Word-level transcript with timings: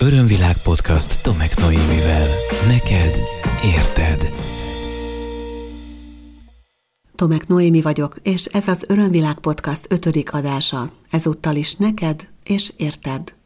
Örömvilág 0.00 0.56
podcast 0.62 1.22
Tomek 1.22 1.56
Noémivel. 1.56 2.26
Neked 2.66 3.20
érted. 3.64 4.32
Tomek 7.14 7.46
Noémi 7.46 7.82
vagyok, 7.82 8.16
és 8.22 8.44
ez 8.44 8.68
az 8.68 8.84
Örömvilág 8.88 9.38
podcast 9.38 9.86
ötödik 9.88 10.32
adása. 10.32 10.90
Ezúttal 11.10 11.56
is 11.56 11.74
neked 11.74 12.28
és 12.44 12.72
érted. 12.76 13.37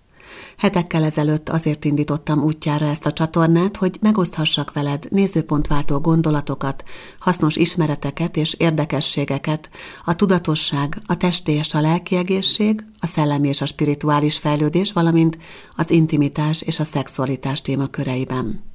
Hetekkel 0.57 1.05
ezelőtt 1.05 1.49
azért 1.49 1.85
indítottam 1.85 2.43
útjára 2.43 2.87
ezt 2.87 3.07
a 3.07 3.13
csatornát, 3.13 3.77
hogy 3.77 3.97
megoszthassak 4.01 4.73
veled 4.73 5.07
nézőpontváltó 5.11 5.99
gondolatokat, 5.99 6.85
hasznos 7.19 7.57
ismereteket 7.57 8.37
és 8.37 8.55
érdekességeket, 8.55 9.71
a 10.05 10.17
tudatosság, 10.17 11.01
a 11.07 11.17
testi 11.17 11.53
és 11.53 11.75
a 11.75 11.81
lelki 11.81 12.17
egészség, 12.17 12.85
a 13.01 13.07
szellemi 13.07 13.49
és 13.49 13.61
a 13.61 13.67
spirituális 13.67 14.39
fejlődés, 14.39 14.93
valamint 14.93 15.39
az 15.77 15.91
intimitás 15.91 16.63
és 16.63 16.79
a 16.79 16.85
szexualitás 16.85 17.63
témaköreiben. 17.63 18.72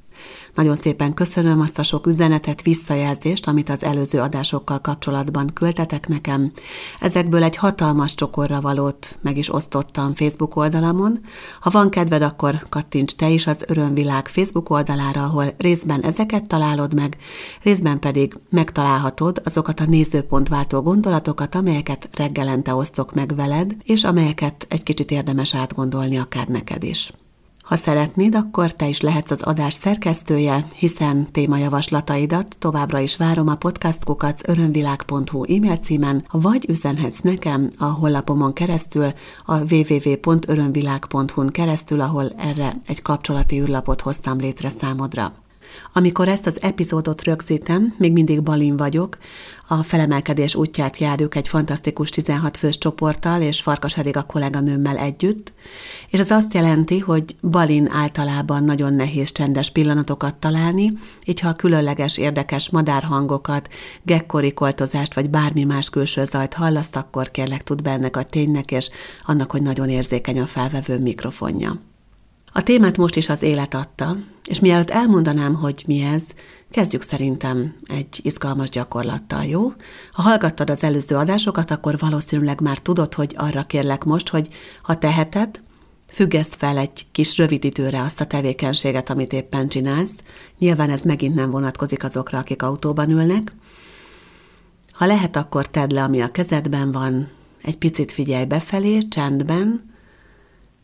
Nagyon 0.57 0.75
szépen 0.75 1.13
köszönöm 1.13 1.61
azt 1.61 1.79
a 1.79 1.83
sok 1.83 2.07
üzenetet, 2.07 2.61
visszajelzést, 2.61 3.47
amit 3.47 3.69
az 3.69 3.83
előző 3.83 4.19
adásokkal 4.19 4.81
kapcsolatban 4.81 5.53
küldtetek 5.53 6.07
nekem. 6.07 6.51
Ezekből 6.99 7.43
egy 7.43 7.55
hatalmas 7.55 8.15
csokorra 8.15 8.61
valót 8.61 9.17
meg 9.21 9.37
is 9.37 9.53
osztottam 9.53 10.13
Facebook 10.13 10.55
oldalamon. 10.55 11.19
Ha 11.59 11.69
van 11.69 11.89
kedved, 11.89 12.21
akkor 12.21 12.65
kattints 12.69 13.15
te 13.15 13.29
is 13.29 13.47
az 13.47 13.63
Örömvilág 13.67 14.27
Facebook 14.27 14.69
oldalára, 14.69 15.23
ahol 15.23 15.53
részben 15.57 16.01
ezeket 16.01 16.47
találod 16.47 16.93
meg, 16.93 17.17
részben 17.63 17.99
pedig 17.99 18.33
megtalálhatod 18.49 19.41
azokat 19.45 19.79
a 19.79 19.85
nézőpontváltó 19.85 20.81
gondolatokat, 20.81 21.55
amelyeket 21.55 22.09
reggelente 22.13 22.73
osztok 22.73 23.13
meg 23.13 23.35
veled, 23.35 23.75
és 23.83 24.03
amelyeket 24.03 24.65
egy 24.69 24.83
kicsit 24.83 25.11
érdemes 25.11 25.55
átgondolni 25.55 26.17
akár 26.17 26.47
neked 26.47 26.83
is. 26.83 27.13
Ha 27.67 27.75
szeretnéd, 27.75 28.35
akkor 28.35 28.73
te 28.73 28.87
is 28.87 29.01
lehetsz 29.01 29.31
az 29.31 29.41
adás 29.41 29.73
szerkesztője, 29.73 30.67
hiszen 30.73 31.31
témajavaslataidat 31.31 32.55
továbbra 32.59 32.99
is 32.99 33.17
várom 33.17 33.47
a 33.47 33.55
podcastkukac 33.55 34.49
örömvilág.hu 34.49 35.43
e-mail 35.43 35.77
címen, 35.77 36.25
vagy 36.31 36.69
üzenhetsz 36.69 37.19
nekem 37.19 37.69
a 37.77 37.85
hollapomon 37.85 38.53
keresztül, 38.53 39.13
a 39.45 39.73
www.örömvilág.hu-n 39.73 41.47
keresztül, 41.47 42.01
ahol 42.01 42.29
erre 42.37 42.73
egy 42.87 43.01
kapcsolati 43.01 43.59
űrlapot 43.59 44.01
hoztam 44.01 44.37
létre 44.37 44.69
számodra. 44.69 45.33
Amikor 45.93 46.27
ezt 46.27 46.47
az 46.47 46.61
epizódot 46.61 47.23
rögzítem, 47.23 47.95
még 47.97 48.11
mindig 48.11 48.43
Balin 48.43 48.77
vagyok, 48.77 49.17
a 49.69 49.83
felemelkedés 49.83 50.55
útját 50.55 50.97
járjuk 50.97 51.35
egy 51.35 51.47
fantasztikus 51.47 52.09
16 52.09 52.57
fős 52.57 52.77
csoporttal 52.77 53.41
és 53.41 53.61
Farkas 53.61 53.97
a 53.97 54.25
kolléganőmmel 54.25 54.97
együtt, 54.97 55.53
és 56.09 56.19
ez 56.19 56.31
azt 56.31 56.53
jelenti, 56.53 56.99
hogy 56.99 57.35
Balin 57.41 57.89
általában 57.91 58.63
nagyon 58.63 58.93
nehéz 58.93 59.31
csendes 59.31 59.71
pillanatokat 59.71 60.35
találni, 60.35 60.93
így 61.25 61.39
ha 61.39 61.49
a 61.49 61.53
különleges, 61.53 62.17
érdekes 62.17 62.69
madárhangokat, 62.69 63.69
gekkorikoltozást 64.03 65.13
vagy 65.13 65.29
bármi 65.29 65.63
más 65.63 65.89
külső 65.89 66.25
zajt 66.25 66.53
hallaszt, 66.53 66.95
akkor 66.95 67.31
kérlek 67.31 67.63
tud 67.63 67.81
bennek 67.81 68.17
a 68.17 68.23
ténynek, 68.23 68.71
és 68.71 68.89
annak, 69.25 69.51
hogy 69.51 69.61
nagyon 69.61 69.89
érzékeny 69.89 70.39
a 70.39 70.45
felvevő 70.45 70.99
mikrofonja. 70.99 71.79
A 72.51 72.63
témát 72.63 72.97
most 72.97 73.15
is 73.15 73.29
az 73.29 73.41
élet 73.41 73.73
adta, 73.73 74.17
és 74.45 74.59
mielőtt 74.59 74.89
elmondanám, 74.89 75.53
hogy 75.53 75.83
mi 75.87 76.01
ez, 76.01 76.21
kezdjük 76.71 77.01
szerintem 77.01 77.75
egy 77.87 78.19
izgalmas 78.21 78.69
gyakorlattal, 78.69 79.45
jó? 79.45 79.73
Ha 80.11 80.21
hallgattad 80.21 80.69
az 80.69 80.83
előző 80.83 81.15
adásokat, 81.15 81.71
akkor 81.71 81.97
valószínűleg 81.97 82.61
már 82.61 82.77
tudod, 82.77 83.13
hogy 83.13 83.33
arra 83.37 83.63
kérlek 83.63 84.03
most, 84.03 84.29
hogy 84.29 84.49
ha 84.81 84.97
teheted, 84.97 85.61
függeszt 86.07 86.55
fel 86.55 86.77
egy 86.77 87.05
kis 87.11 87.37
rövid 87.37 87.63
időre 87.63 88.01
azt 88.01 88.21
a 88.21 88.25
tevékenységet, 88.25 89.09
amit 89.09 89.33
éppen 89.33 89.67
csinálsz. 89.67 90.15
Nyilván 90.57 90.89
ez 90.89 91.01
megint 91.01 91.35
nem 91.35 91.49
vonatkozik 91.49 92.03
azokra, 92.03 92.37
akik 92.37 92.61
autóban 92.61 93.09
ülnek. 93.09 93.51
Ha 94.91 95.05
lehet, 95.05 95.35
akkor 95.35 95.67
tedd 95.67 95.93
le, 95.93 96.03
ami 96.03 96.21
a 96.21 96.31
kezedben 96.31 96.91
van, 96.91 97.29
egy 97.63 97.77
picit 97.77 98.11
figyelj 98.11 98.45
befelé, 98.45 98.97
csendben, 98.97 99.95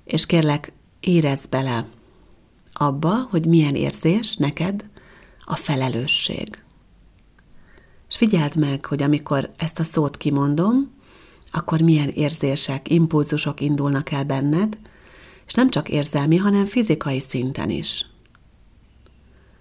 és 0.06 0.25
kérlek, 0.25 0.72
érezd 1.06 1.50
bele 1.50 1.86
abba, 2.74 3.28
hogy 3.30 3.46
milyen 3.46 3.75
érzés 3.75 4.36
neked 4.36 4.86
a 5.46 5.56
felelősség. 5.56 6.64
És 8.09 8.18
figyeld 8.18 8.56
meg, 8.56 8.86
hogy 8.86 9.03
amikor 9.03 9.52
ezt 9.58 9.80
a 9.80 9.84
szót 9.84 10.18
kimondom, 10.18 10.91
akkor 11.52 11.81
milyen 11.81 12.09
érzések, 12.09 12.90
impulzusok 12.90 13.62
indulnak 13.62 14.12
el 14.12 14.24
benned, 14.24 14.78
és 15.46 15.53
nem 15.53 15.69
csak 15.69 15.90
érzelmi, 15.90 16.38
hanem 16.38 16.66
fizikai 16.66 17.20
szinten 17.20 17.70
is. 17.70 18.06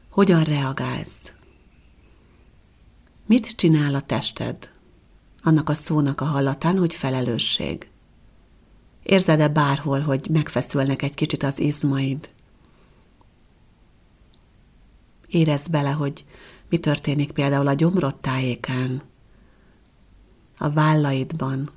Hogyan 0.09 0.43
reagálsz? 0.45 1.33
Mit 3.27 3.57
csinál 3.57 3.95
a 3.95 4.01
tested? 4.01 4.71
Annak 5.43 5.69
a 5.69 5.75
szónak 5.75 6.21
a 6.21 6.25
hallatán, 6.25 6.79
hogy 6.79 6.95
felelősség. 6.95 7.92
Érzed-e 9.03 9.49
bárhol, 9.49 10.01
hogy 10.01 10.29
megfeszülnek 10.31 11.03
egy 11.03 11.15
kicsit 11.15 11.43
az 11.43 11.59
izmaid? 11.59 12.29
Érezd 15.27 15.71
bele, 15.71 15.91
hogy 15.91 16.25
mi 16.69 16.79
történik 16.79 17.31
például 17.33 17.67
a 17.67 17.73
gyomrod 17.73 18.17
tájékán, 18.17 19.03
a 20.59 20.71
vállaidban, 20.71 21.71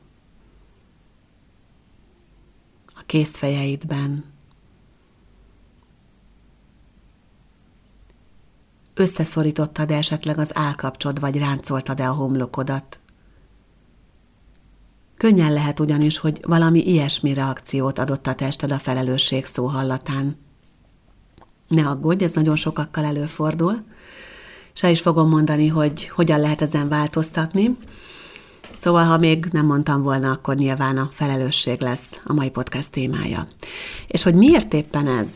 a 2.85 3.01
készfejeidben. 3.05 4.33
Összeszorítottad-e 8.93 9.95
esetleg 9.95 10.37
az 10.37 10.57
állkapcsod, 10.57 11.19
vagy 11.19 11.37
ráncoltad-e 11.37 12.09
a 12.09 12.13
homlokodat? 12.13 12.99
Könnyen 15.17 15.53
lehet 15.53 15.79
ugyanis, 15.79 16.17
hogy 16.17 16.39
valami 16.41 16.87
ilyesmi 16.87 17.33
reakciót 17.33 17.99
adott 17.99 18.27
a 18.27 18.35
tested 18.35 18.71
a 18.71 18.79
felelősség 18.79 19.45
szó 19.45 19.65
hallatán. 19.65 20.37
Ne 21.67 21.87
aggódj, 21.87 22.23
ez 22.23 22.31
nagyon 22.31 22.55
sokakkal 22.55 23.05
előfordul. 23.05 23.83
Se 24.73 24.89
is 24.91 25.01
fogom 25.01 25.29
mondani, 25.29 25.67
hogy 25.67 26.09
hogyan 26.09 26.39
lehet 26.39 26.61
ezen 26.61 26.89
változtatni. 26.89 27.77
Szóval, 28.77 29.03
ha 29.03 29.17
még 29.17 29.45
nem 29.51 29.65
mondtam 29.65 30.01
volna, 30.01 30.31
akkor 30.31 30.55
nyilván 30.55 30.97
a 30.97 31.09
felelősség 31.13 31.81
lesz 31.81 32.09
a 32.23 32.33
mai 32.33 32.49
podcast 32.49 32.91
témája. 32.91 33.47
És 34.07 34.23
hogy 34.23 34.35
miért 34.35 34.73
éppen 34.73 35.07
ez? 35.07 35.27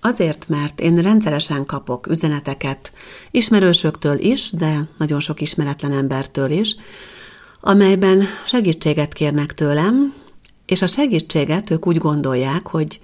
Azért, 0.00 0.48
mert 0.48 0.80
én 0.80 0.96
rendszeresen 0.96 1.66
kapok 1.66 2.06
üzeneteket 2.06 2.92
ismerősöktől 3.30 4.18
is, 4.18 4.50
de 4.50 4.88
nagyon 4.98 5.20
sok 5.20 5.40
ismeretlen 5.40 5.92
embertől 5.92 6.50
is, 6.50 6.76
amelyben 7.66 8.24
segítséget 8.46 9.12
kérnek 9.12 9.54
tőlem, 9.54 10.14
és 10.66 10.82
a 10.82 10.86
segítséget 10.86 11.70
ők 11.70 11.86
úgy 11.86 11.98
gondolják, 11.98 12.66
hogy 12.66 13.00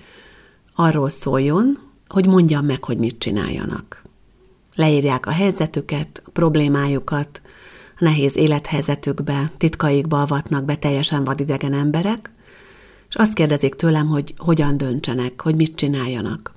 arról 0.74 1.08
szóljon, 1.08 1.78
hogy 2.08 2.26
mondjam 2.26 2.64
meg, 2.64 2.84
hogy 2.84 2.98
mit 2.98 3.18
csináljanak. 3.18 4.02
Leírják 4.74 5.26
a 5.26 5.30
helyzetüket, 5.30 6.22
a 6.24 6.30
problémájukat, 6.30 7.40
a 7.98 8.04
nehéz 8.04 8.36
élethelyzetükbe, 8.36 9.50
titkaikba 9.58 10.20
avatnak 10.20 10.64
be 10.64 10.76
teljesen 10.76 11.24
vadidegen 11.24 11.72
emberek, 11.72 12.30
és 13.08 13.14
azt 13.14 13.34
kérdezik 13.34 13.74
tőlem, 13.74 14.06
hogy 14.06 14.34
hogyan 14.36 14.76
döntsenek, 14.76 15.40
hogy 15.40 15.54
mit 15.54 15.76
csináljanak. 15.76 16.54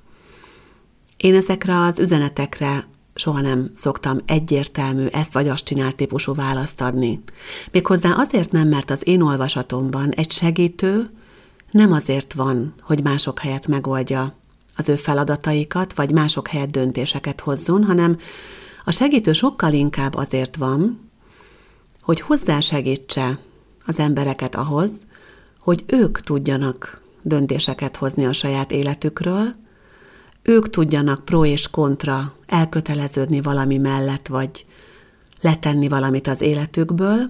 Én 1.18 1.36
ezekre 1.36 1.78
az 1.80 2.00
üzenetekre 2.00 2.88
soha 3.16 3.41
nem 3.41 3.72
szoktam 3.78 4.18
egyértelmű, 4.25 5.06
ezt 5.06 5.34
vagy 5.34 5.47
azt 5.47 5.63
csinál 5.63 5.91
típusú 5.91 6.34
választ 6.34 6.81
adni. 6.81 7.24
Méghozzá 7.72 8.12
azért 8.12 8.51
nem, 8.51 8.68
mert 8.68 8.91
az 8.91 9.07
én 9.07 9.22
olvasatomban 9.22 10.12
egy 10.12 10.31
segítő 10.31 11.09
nem 11.72 11.91
azért 11.91 12.34
van, 12.34 12.74
hogy 12.81 13.03
mások 13.03 13.40
helyett 13.40 13.68
megoldja 13.68 14.35
az 14.75 14.90
ő 14.90 14.96
feladataikat, 14.96 15.94
vagy 15.94 16.12
mások 16.12 16.48
helyett 16.48 16.71
döntéseket 16.71 17.42
hozzon, 17.42 17.83
hanem 17.83 18.18
a 18.86 18.92
segítő 18.92 19.33
sokkal 19.33 19.74
inkább 19.74 20.16
azért 20.16 20.56
van, 20.56 21.09
hogy 22.01 22.21
hozzásegítse 22.21 23.39
az 23.86 24.00
embereket 24.00 24.56
ahhoz, 24.56 24.92
hogy 25.59 25.83
ők 25.88 26.19
tudjanak 26.19 27.01
döntéseket 27.21 27.98
hozni 27.98 28.25
a 28.25 28.33
saját 28.33 28.71
életükről, 28.71 29.56
ők 30.44 30.69
tudjanak 30.69 31.25
pro 31.25 31.45
és 31.45 31.69
kontra 31.69 32.34
elköteleződni 32.45 33.42
valami 33.42 33.78
mellett, 33.78 34.28
vagy 34.28 34.66
letenni 35.42 35.88
valamit 35.88 36.28
az 36.28 36.42
életükből, 36.42 37.30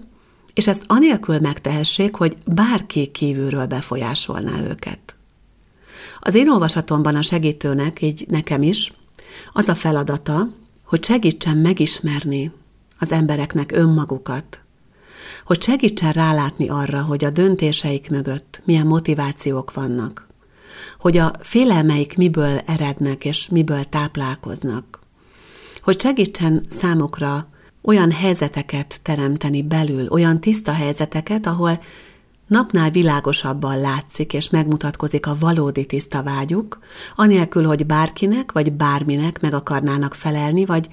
és 0.53 0.67
ezt 0.67 0.83
anélkül 0.87 1.39
megtehessék, 1.39 2.15
hogy 2.15 2.37
bárki 2.45 3.07
kívülről 3.07 3.65
befolyásolná 3.65 4.61
őket. 4.61 5.15
Az 6.19 6.35
én 6.35 6.49
olvasatomban 6.49 7.15
a 7.15 7.21
segítőnek, 7.21 8.01
így 8.01 8.25
nekem 8.29 8.61
is, 8.61 8.93
az 9.53 9.67
a 9.67 9.75
feladata, 9.75 10.49
hogy 10.83 11.03
segítsen 11.03 11.57
megismerni 11.57 12.51
az 12.99 13.11
embereknek 13.11 13.71
önmagukat, 13.71 14.59
hogy 15.45 15.61
segítsen 15.61 16.11
rálátni 16.11 16.69
arra, 16.69 17.01
hogy 17.01 17.25
a 17.25 17.29
döntéseik 17.29 18.09
mögött 18.09 18.61
milyen 18.65 18.87
motivációk 18.87 19.73
vannak, 19.73 20.27
hogy 20.99 21.17
a 21.17 21.31
félelmeik 21.39 22.17
miből 22.17 22.57
erednek 22.65 23.25
és 23.25 23.47
miből 23.47 23.83
táplálkoznak. 23.83 24.99
Hogy 25.81 25.99
segítsen 25.99 26.65
számukra 26.79 27.47
olyan 27.81 28.11
helyzeteket 28.11 28.99
teremteni 29.01 29.63
belül, 29.63 30.07
olyan 30.09 30.39
tiszta 30.39 30.71
helyzeteket, 30.71 31.47
ahol 31.47 31.79
napnál 32.47 32.89
világosabban 32.91 33.79
látszik 33.79 34.33
és 34.33 34.49
megmutatkozik 34.49 35.27
a 35.27 35.35
valódi 35.39 35.85
tiszta 35.85 36.23
vágyuk, 36.23 36.79
anélkül, 37.15 37.65
hogy 37.65 37.85
bárkinek 37.85 38.51
vagy 38.51 38.71
bárminek 38.71 39.41
meg 39.41 39.53
akarnának 39.53 40.13
felelni, 40.13 40.65
vagy 40.65 40.87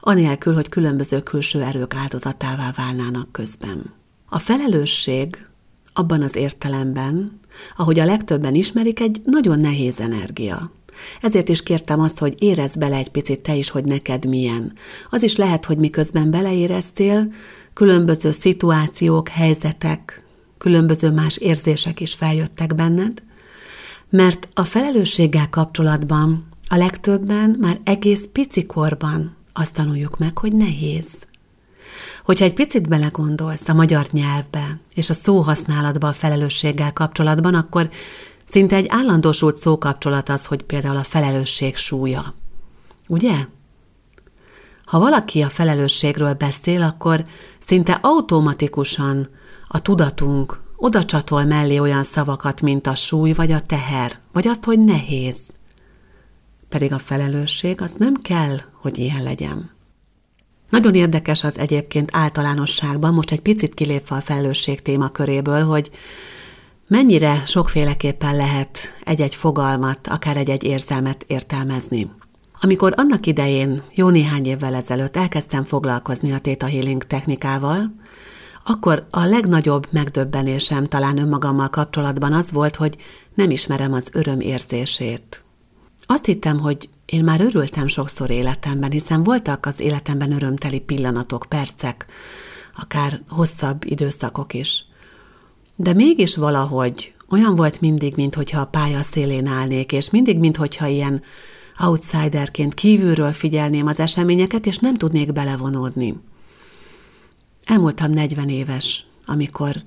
anélkül, 0.00 0.54
hogy 0.54 0.68
különböző 0.68 1.22
külső 1.22 1.62
erők 1.62 1.94
áldozatává 1.94 2.72
válnának 2.76 3.32
közben. 3.32 3.92
A 4.28 4.38
felelősség 4.38 5.46
abban 5.92 6.22
az 6.22 6.36
értelemben, 6.36 7.40
ahogy 7.76 7.98
a 7.98 8.04
legtöbben 8.04 8.54
ismerik, 8.54 9.00
egy 9.00 9.20
nagyon 9.24 9.60
nehéz 9.60 10.00
energia. 10.00 10.70
Ezért 11.20 11.48
is 11.48 11.62
kértem 11.62 12.00
azt, 12.00 12.18
hogy 12.18 12.34
érezd 12.38 12.78
bele 12.78 12.96
egy 12.96 13.08
picit 13.08 13.40
te 13.40 13.54
is, 13.54 13.70
hogy 13.70 13.84
neked 13.84 14.26
milyen. 14.26 14.72
Az 15.10 15.22
is 15.22 15.36
lehet, 15.36 15.64
hogy 15.64 15.76
miközben 15.76 16.30
beleéreztél, 16.30 17.32
különböző 17.72 18.32
szituációk, 18.32 19.28
helyzetek, 19.28 20.24
különböző 20.58 21.10
más 21.10 21.36
érzések 21.36 22.00
is 22.00 22.14
feljöttek 22.14 22.74
benned, 22.74 23.22
mert 24.10 24.48
a 24.54 24.64
felelősséggel 24.64 25.48
kapcsolatban 25.50 26.48
a 26.68 26.76
legtöbben 26.76 27.56
már 27.60 27.80
egész 27.84 28.28
picikorban 28.32 29.36
azt 29.52 29.74
tanuljuk 29.74 30.18
meg, 30.18 30.38
hogy 30.38 30.52
nehéz. 30.52 31.06
Hogyha 32.24 32.44
egy 32.44 32.54
picit 32.54 32.88
belegondolsz 32.88 33.68
a 33.68 33.74
magyar 33.74 34.06
nyelvbe 34.10 34.78
és 34.94 35.10
a 35.10 35.14
szóhasználatba 35.14 36.08
a 36.08 36.12
felelősséggel 36.12 36.92
kapcsolatban, 36.92 37.54
akkor 37.54 37.90
szinte 38.48 38.76
egy 38.76 38.86
állandósult 38.88 39.56
szókapcsolat 39.56 40.28
az, 40.28 40.46
hogy 40.46 40.62
például 40.62 40.96
a 40.96 41.02
felelősség 41.02 41.76
súlya. 41.76 42.34
Ugye? 43.08 43.46
Ha 44.84 44.98
valaki 44.98 45.42
a 45.42 45.48
felelősségről 45.48 46.34
beszél, 46.34 46.82
akkor 46.82 47.24
szinte 47.66 47.98
automatikusan 48.02 49.28
a 49.68 49.82
tudatunk 49.82 50.60
oda 50.76 51.04
csatol 51.04 51.44
mellé 51.44 51.78
olyan 51.78 52.04
szavakat, 52.04 52.60
mint 52.60 52.86
a 52.86 52.94
súly 52.94 53.32
vagy 53.32 53.52
a 53.52 53.60
teher, 53.60 54.18
vagy 54.32 54.48
azt, 54.48 54.64
hogy 54.64 54.78
nehéz. 54.78 55.36
Pedig 56.68 56.92
a 56.92 56.98
felelősség 56.98 57.80
az 57.80 57.94
nem 57.98 58.14
kell, 58.14 58.56
hogy 58.80 58.98
ilyen 58.98 59.22
legyen. 59.22 59.73
Nagyon 60.74 60.94
érdekes 60.94 61.44
az 61.44 61.58
egyébként 61.58 62.10
általánosságban, 62.12 63.14
most 63.14 63.30
egy 63.30 63.40
picit 63.40 63.74
kilépve 63.74 64.16
a 64.16 64.20
felelősség 64.20 64.82
témaköréből, 64.82 65.64
hogy 65.64 65.90
mennyire 66.88 67.42
sokféleképpen 67.46 68.36
lehet 68.36 68.78
egy-egy 69.04 69.34
fogalmat, 69.34 70.08
akár 70.08 70.36
egy-egy 70.36 70.64
érzelmet 70.64 71.24
értelmezni. 71.26 72.10
Amikor 72.60 72.92
annak 72.96 73.26
idején, 73.26 73.82
jó 73.94 74.08
néhány 74.08 74.46
évvel 74.46 74.74
ezelőtt 74.74 75.16
elkezdtem 75.16 75.64
foglalkozni 75.64 76.32
a 76.32 76.40
Theta 76.40 76.66
Healing 76.66 77.04
technikával, 77.04 77.94
akkor 78.64 79.06
a 79.10 79.24
legnagyobb 79.24 79.86
megdöbbenésem 79.90 80.84
talán 80.84 81.18
önmagammal 81.18 81.68
kapcsolatban 81.68 82.32
az 82.32 82.50
volt, 82.50 82.76
hogy 82.76 82.96
nem 83.34 83.50
ismerem 83.50 83.92
az 83.92 84.04
öröm 84.12 84.40
érzését. 84.40 85.44
Azt 86.06 86.24
hittem, 86.24 86.58
hogy 86.58 86.88
én 87.06 87.24
már 87.24 87.40
örültem 87.40 87.86
sokszor 87.86 88.30
életemben, 88.30 88.90
hiszen 88.90 89.22
voltak 89.22 89.66
az 89.66 89.80
életemben 89.80 90.32
örömteli 90.32 90.80
pillanatok, 90.80 91.46
percek, 91.48 92.06
akár 92.76 93.20
hosszabb 93.28 93.84
időszakok 93.84 94.54
is. 94.54 94.84
De 95.76 95.92
mégis 95.92 96.36
valahogy 96.36 97.14
olyan 97.28 97.54
volt 97.54 97.80
mindig, 97.80 98.14
mintha 98.16 98.60
a 98.60 98.66
pálya 98.66 99.02
szélén 99.02 99.46
állnék, 99.46 99.92
és 99.92 100.10
mindig, 100.10 100.38
mintha 100.38 100.86
ilyen 100.86 101.22
outsiderként 101.78 102.74
kívülről 102.74 103.32
figyelném 103.32 103.86
az 103.86 103.98
eseményeket, 103.98 104.66
és 104.66 104.78
nem 104.78 104.94
tudnék 104.94 105.32
belevonódni. 105.32 106.14
Elmúltam 107.64 108.10
40 108.10 108.48
éves, 108.48 109.06
amikor 109.26 109.82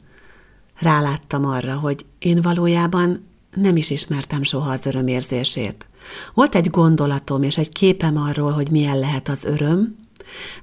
ráláttam 0.80 1.46
arra, 1.46 1.76
hogy 1.76 2.06
én 2.20 2.42
valójában 2.42 3.26
nem 3.54 3.78
is 3.78 3.90
ismertem 3.90 4.44
soha 4.44 4.72
az 4.72 4.86
örömérzését. 4.86 5.87
Volt 6.34 6.56
egy 6.56 6.70
gondolatom 6.70 7.44
és 7.44 7.58
egy 7.58 7.70
képem 7.70 8.18
arról, 8.18 8.52
hogy 8.52 8.72
milyen 8.72 9.00
lehet 9.00 9.30
az 9.30 9.46
öröm, 9.46 9.96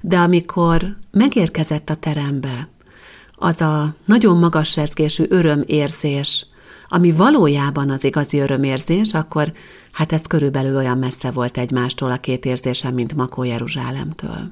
de 0.01 0.17
amikor 0.17 0.95
megérkezett 1.11 1.89
a 1.89 1.95
terembe, 1.95 2.67
az 3.35 3.61
a 3.61 3.95
nagyon 4.05 4.37
magas 4.37 4.75
rezgésű 4.75 5.23
örömérzés, 5.29 6.45
ami 6.87 7.11
valójában 7.11 7.89
az 7.89 8.03
igazi 8.03 8.39
örömérzés, 8.39 9.13
akkor 9.13 9.53
hát 9.91 10.11
ez 10.11 10.21
körülbelül 10.21 10.75
olyan 10.75 10.97
messze 10.97 11.31
volt 11.31 11.57
egymástól 11.57 12.11
a 12.11 12.17
két 12.17 12.45
érzésem, 12.45 12.93
mint 12.93 13.15
Makó 13.15 13.43
Jeruzsálemtől. 13.43 14.51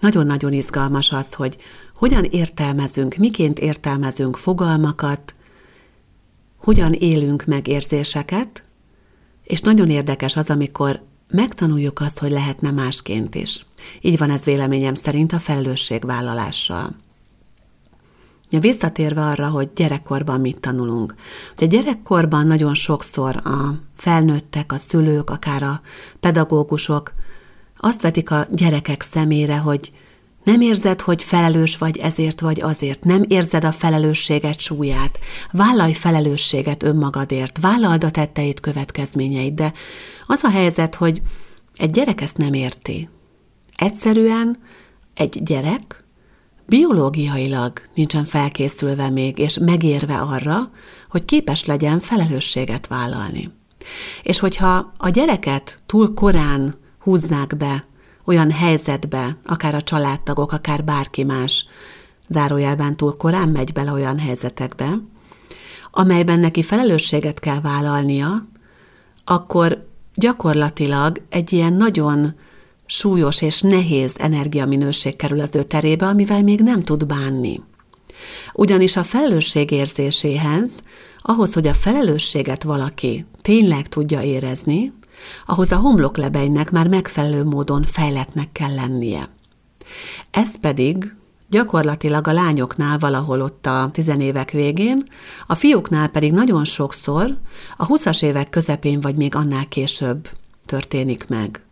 Nagyon-nagyon 0.00 0.52
izgalmas 0.52 1.12
az, 1.12 1.34
hogy 1.34 1.56
hogyan 1.94 2.24
értelmezünk, 2.24 3.14
miként 3.16 3.58
értelmezünk 3.58 4.36
fogalmakat, 4.36 5.34
hogyan 6.56 6.92
élünk 6.92 7.44
meg 7.44 7.68
érzéseket, 7.68 8.63
és 9.44 9.60
nagyon 9.60 9.90
érdekes 9.90 10.36
az, 10.36 10.50
amikor 10.50 11.02
megtanuljuk 11.30 12.00
azt, 12.00 12.18
hogy 12.18 12.30
lehetne 12.30 12.70
másként 12.70 13.34
is. 13.34 13.66
Így 14.00 14.18
van 14.18 14.30
ez 14.30 14.44
véleményem 14.44 14.94
szerint 14.94 15.32
a 15.32 15.38
felelősségvállalással. 15.38 16.96
Ja, 18.50 18.60
visszatérve 18.60 19.20
arra, 19.20 19.48
hogy 19.48 19.68
gyerekkorban 19.74 20.40
mit 20.40 20.60
tanulunk. 20.60 21.14
Ugye 21.56 21.66
gyerekkorban 21.66 22.46
nagyon 22.46 22.74
sokszor 22.74 23.36
a 23.36 23.80
felnőttek, 23.96 24.72
a 24.72 24.76
szülők, 24.76 25.30
akár 25.30 25.62
a 25.62 25.80
pedagógusok 26.20 27.12
azt 27.76 28.00
vetik 28.00 28.30
a 28.30 28.46
gyerekek 28.50 29.02
szemére, 29.02 29.56
hogy 29.56 29.92
nem 30.44 30.60
érzed, 30.60 31.00
hogy 31.00 31.22
felelős 31.22 31.78
vagy 31.78 31.96
ezért 31.96 32.40
vagy 32.40 32.60
azért. 32.60 33.04
Nem 33.04 33.24
érzed 33.28 33.64
a 33.64 33.72
felelősséget 33.72 34.60
súlyát. 34.60 35.13
Vállalj 35.50 35.92
felelősséget 35.92 36.82
önmagadért. 36.82 37.58
Vállald 37.60 38.04
a 38.04 38.10
tetteit, 38.10 38.60
következményeit. 38.60 39.54
De 39.54 39.72
az 40.26 40.42
a 40.42 40.50
helyzet, 40.50 40.94
hogy 40.94 41.22
egy 41.76 41.90
gyerek 41.90 42.20
ezt 42.20 42.36
nem 42.36 42.52
érti. 42.52 43.08
Egyszerűen 43.76 44.58
egy 45.14 45.42
gyerek 45.42 46.04
biológiailag 46.66 47.72
nincsen 47.94 48.24
felkészülve 48.24 49.10
még, 49.10 49.38
és 49.38 49.58
megérve 49.58 50.18
arra, 50.18 50.70
hogy 51.08 51.24
képes 51.24 51.64
legyen 51.64 52.00
felelősséget 52.00 52.86
vállalni. 52.86 53.50
És 54.22 54.38
hogyha 54.38 54.92
a 54.96 55.08
gyereket 55.08 55.80
túl 55.86 56.14
korán 56.14 56.74
húznák 56.98 57.56
be 57.56 57.84
olyan 58.24 58.50
helyzetbe, 58.50 59.36
akár 59.44 59.74
a 59.74 59.82
családtagok, 59.82 60.52
akár 60.52 60.84
bárki 60.84 61.24
más, 61.24 61.66
zárójelben 62.28 62.96
túl 62.96 63.16
korán 63.16 63.48
megy 63.48 63.72
bele 63.72 63.92
olyan 63.92 64.18
helyzetekbe, 64.18 64.98
amelyben 65.94 66.40
neki 66.40 66.62
felelősséget 66.62 67.40
kell 67.40 67.60
vállalnia, 67.60 68.48
akkor 69.24 69.86
gyakorlatilag 70.14 71.22
egy 71.28 71.52
ilyen 71.52 71.72
nagyon 71.72 72.34
súlyos 72.86 73.42
és 73.42 73.60
nehéz 73.60 74.12
energiaminőség 74.16 75.16
kerül 75.16 75.40
az 75.40 75.54
ő 75.54 75.62
terébe, 75.62 76.06
amivel 76.06 76.42
még 76.42 76.60
nem 76.60 76.82
tud 76.82 77.06
bánni. 77.06 77.62
Ugyanis 78.52 78.96
a 78.96 79.02
felelősség 79.02 79.70
érzéséhez, 79.70 80.70
ahhoz, 81.22 81.52
hogy 81.52 81.66
a 81.66 81.74
felelősséget 81.74 82.62
valaki 82.62 83.26
tényleg 83.42 83.88
tudja 83.88 84.22
érezni, 84.22 84.92
ahhoz 85.46 85.72
a 85.72 85.76
homloklebeinek 85.76 86.70
már 86.70 86.88
megfelelő 86.88 87.44
módon 87.44 87.82
fejletnek 87.84 88.52
kell 88.52 88.74
lennie. 88.74 89.28
Ez 90.30 90.60
pedig 90.60 91.14
gyakorlatilag 91.54 92.26
a 92.28 92.32
lányoknál 92.32 92.98
valahol 92.98 93.40
ott 93.40 93.66
a 93.66 93.88
tizenévek 93.92 94.50
végén, 94.50 95.08
a 95.46 95.54
fiúknál 95.54 96.08
pedig 96.08 96.32
nagyon 96.32 96.64
sokszor 96.64 97.36
a 97.76 97.84
huszas 97.84 98.22
évek 98.22 98.50
közepén 98.50 99.00
vagy 99.00 99.14
még 99.16 99.34
annál 99.34 99.68
később 99.68 100.28
történik 100.66 101.28
meg. 101.28 101.62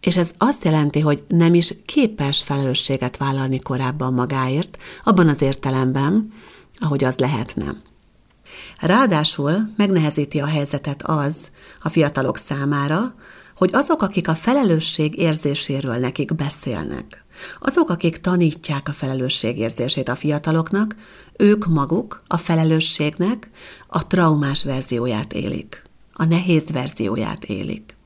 És 0.00 0.16
ez 0.16 0.30
azt 0.38 0.64
jelenti, 0.64 1.00
hogy 1.00 1.24
nem 1.28 1.54
is 1.54 1.74
képes 1.86 2.42
felelősséget 2.42 3.16
vállalni 3.16 3.60
korábban 3.60 4.14
magáért, 4.14 4.78
abban 5.04 5.28
az 5.28 5.42
értelemben, 5.42 6.32
ahogy 6.78 7.04
az 7.04 7.16
lehetne. 7.16 7.74
Ráadásul 8.80 9.72
megnehezíti 9.76 10.40
a 10.40 10.46
helyzetet 10.46 11.02
az 11.02 11.34
a 11.82 11.88
fiatalok 11.88 12.36
számára, 12.36 13.14
hogy 13.58 13.70
azok, 13.72 14.02
akik 14.02 14.28
a 14.28 14.34
felelősség 14.34 15.18
érzéséről 15.18 15.96
nekik 15.96 16.34
beszélnek, 16.34 17.24
azok, 17.60 17.90
akik 17.90 18.18
tanítják 18.18 18.88
a 18.88 18.92
felelősség 18.92 19.58
érzését 19.58 20.08
a 20.08 20.14
fiataloknak, 20.14 20.94
ők 21.36 21.66
maguk 21.66 22.22
a 22.26 22.36
felelősségnek 22.36 23.50
a 23.86 24.06
traumás 24.06 24.64
verzióját 24.64 25.32
élik, 25.32 25.82
a 26.12 26.24
nehéz 26.24 26.64
verzióját 26.72 27.44
élik. 27.44 27.96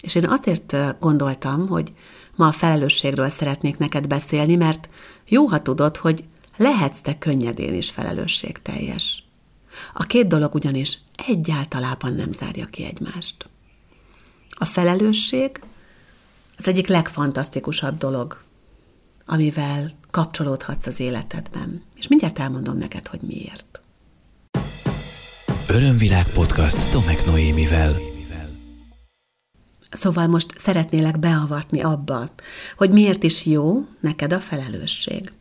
És 0.00 0.14
én 0.14 0.28
azért 0.28 0.76
gondoltam, 1.00 1.68
hogy 1.68 1.92
ma 2.34 2.46
a 2.46 2.52
felelősségről 2.52 3.30
szeretnék 3.30 3.78
neked 3.78 4.06
beszélni, 4.06 4.56
mert 4.56 4.88
jó, 5.28 5.46
ha 5.46 5.62
tudod, 5.62 5.96
hogy 5.96 6.24
lehetsz 6.56 7.00
te 7.00 7.18
könnyedén 7.18 7.74
is 7.74 7.90
felelősségteljes. 7.90 9.24
A 9.94 10.02
két 10.02 10.26
dolog 10.26 10.54
ugyanis 10.54 10.98
egyáltalában 11.26 12.14
nem 12.14 12.32
zárja 12.32 12.66
ki 12.66 12.84
egymást. 12.84 13.48
A 14.58 14.64
felelősség 14.64 15.60
az 16.58 16.66
egyik 16.66 16.86
legfantasztikusabb 16.86 17.98
dolog, 17.98 18.42
amivel 19.26 19.92
kapcsolódhatsz 20.10 20.86
az 20.86 21.00
életedben. 21.00 21.82
És 21.94 22.08
mindjárt 22.08 22.38
elmondom 22.38 22.78
neked, 22.78 23.06
hogy 23.06 23.20
miért. 23.20 23.80
Örömvilág 25.68 26.26
podcast 26.32 26.90
Tomek 26.90 27.26
Noémivel. 27.26 27.96
Szóval 29.90 30.26
most 30.26 30.58
szeretnélek 30.58 31.18
beavatni 31.18 31.80
abba, 31.80 32.30
hogy 32.76 32.90
miért 32.90 33.22
is 33.22 33.46
jó 33.46 33.86
neked 34.00 34.32
a 34.32 34.40
felelősség. 34.40 35.32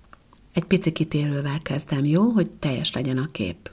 Egy 0.53 0.63
pici 0.63 0.91
kitérővel 0.91 1.60
kezdem, 1.62 2.05
jó, 2.05 2.24
hogy 2.29 2.50
teljes 2.50 2.93
legyen 2.93 3.17
a 3.17 3.25
kép. 3.25 3.72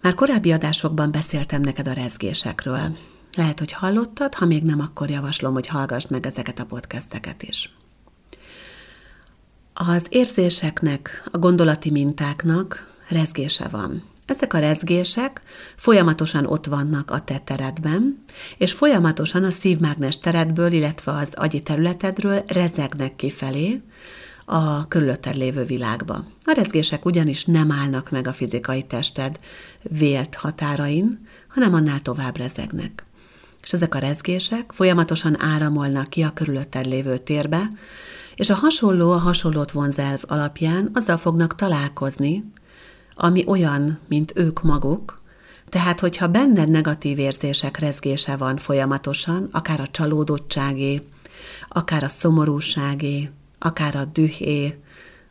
Már 0.00 0.14
korábbi 0.14 0.52
adásokban 0.52 1.10
beszéltem 1.10 1.60
neked 1.60 1.88
a 1.88 1.92
rezgésekről. 1.92 2.96
Lehet, 3.36 3.58
hogy 3.58 3.72
hallottad, 3.72 4.34
ha 4.34 4.46
még 4.46 4.62
nem, 4.62 4.80
akkor 4.80 5.10
javaslom, 5.10 5.52
hogy 5.52 5.66
hallgassd 5.66 6.10
meg 6.10 6.26
ezeket 6.26 6.58
a 6.58 6.64
podcasteket 6.64 7.42
is. 7.42 7.74
Az 9.74 10.06
érzéseknek, 10.08 11.28
a 11.32 11.38
gondolati 11.38 11.90
mintáknak 11.90 12.94
rezgése 13.08 13.68
van. 13.68 14.02
Ezek 14.26 14.54
a 14.54 14.58
rezgések 14.58 15.42
folyamatosan 15.76 16.46
ott 16.46 16.66
vannak 16.66 17.10
a 17.10 17.24
te 17.24 17.38
teredben, 17.38 18.22
és 18.58 18.72
folyamatosan 18.72 19.44
a 19.44 19.50
szívmágnes 19.50 20.18
teredből, 20.18 20.72
illetve 20.72 21.12
az 21.12 21.28
agyi 21.34 21.62
területedről 21.62 22.42
rezegnek 22.46 23.16
kifelé 23.16 23.82
a 24.44 24.88
körülötted 24.88 25.36
lévő 25.36 25.64
világba. 25.64 26.24
A 26.44 26.52
rezgések 26.52 27.04
ugyanis 27.04 27.44
nem 27.44 27.70
állnak 27.72 28.10
meg 28.10 28.26
a 28.26 28.32
fizikai 28.32 28.82
tested 28.82 29.38
vélt 29.82 30.34
határain, 30.34 31.26
hanem 31.48 31.74
annál 31.74 32.02
tovább 32.02 32.36
rezegnek. 32.36 33.05
És 33.66 33.72
ezek 33.72 33.94
a 33.94 33.98
rezgések 33.98 34.72
folyamatosan 34.72 35.42
áramolnak 35.42 36.08
ki 36.08 36.22
a 36.22 36.32
körülötted 36.32 36.86
lévő 36.86 37.18
térbe, 37.18 37.70
és 38.34 38.50
a 38.50 38.54
hasonló 38.54 39.10
a 39.10 39.18
hasonlót 39.18 39.70
vonzelv 39.70 40.20
alapján 40.26 40.90
azzal 40.94 41.16
fognak 41.16 41.54
találkozni, 41.54 42.44
ami 43.14 43.44
olyan, 43.46 43.98
mint 44.08 44.32
ők 44.34 44.62
maguk, 44.62 45.20
tehát, 45.68 46.00
hogyha 46.00 46.28
benned 46.28 46.68
negatív 46.68 47.18
érzések 47.18 47.78
rezgése 47.78 48.36
van 48.36 48.56
folyamatosan, 48.56 49.48
akár 49.52 49.80
a 49.80 49.88
csalódottságé, 49.90 51.02
akár 51.68 52.04
a 52.04 52.08
szomorúságé, 52.08 53.30
akár 53.58 53.96
a 53.96 54.04
dühé, 54.04 54.80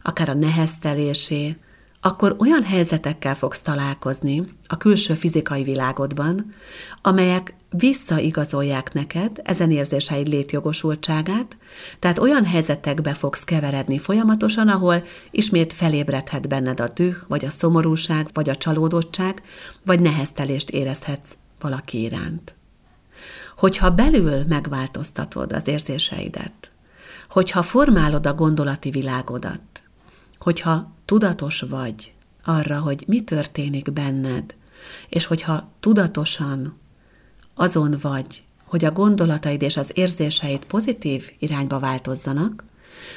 akár 0.04 0.30
a 0.30 0.34
neheztelésé, 0.34 1.58
akkor 2.01 2.36
olyan 2.38 2.63
helyzetekkel 2.63 3.36
fogsz 3.36 3.62
találkozni 3.62 4.44
a 4.68 4.77
külső 4.77 5.13
fizikai 5.13 5.63
világodban, 5.63 6.54
amelyek 7.01 7.54
visszaigazolják 7.77 8.94
neked 8.94 9.41
ezen 9.44 9.72
érzéseid 9.72 10.27
létjogosultságát, 10.27 11.58
tehát 12.00 12.20
olyan 12.20 12.46
helyzetekbe 12.46 13.13
fogsz 13.13 13.44
keveredni 13.44 13.98
folyamatosan, 13.98 14.67
ahol 14.67 15.03
ismét 15.32 15.74
felébredhet 15.74 16.48
benned 16.48 16.79
a 16.79 16.88
düh, 16.88 17.15
vagy 17.27 17.46
a 17.46 17.50
szomorúság, 17.50 18.29
vagy 18.34 18.50
a 18.50 18.55
csalódottság, 18.55 19.41
vagy 19.86 20.00
neheztelést 20.00 20.70
érezhetsz 20.70 21.36
valaki 21.60 22.01
iránt. 22.01 22.55
Hogyha 23.58 23.89
belül 23.89 24.44
megváltoztatod 24.48 25.53
az 25.53 25.67
érzéseidet, 25.67 26.72
hogyha 27.29 27.62
formálod 27.62 28.25
a 28.25 28.34
gondolati 28.34 28.89
világodat, 28.89 29.62
hogyha 30.39 30.91
tudatos 31.05 31.62
vagy 31.62 32.13
arra, 32.44 32.79
hogy 32.79 33.03
mi 33.08 33.24
történik 33.24 33.94
benned, 33.94 34.55
és 35.10 35.25
hogyha 35.25 35.72
tudatosan 35.79 36.79
azon 37.56 37.98
vagy, 38.02 38.44
hogy 38.64 38.86
a 38.86 38.92
gondolataid 38.92 39.62
és 39.62 39.78
az 39.78 39.92
érzéseid 39.94 40.66
pozitív 40.66 41.32
irányba 41.40 41.80
változzanak, 41.80 42.64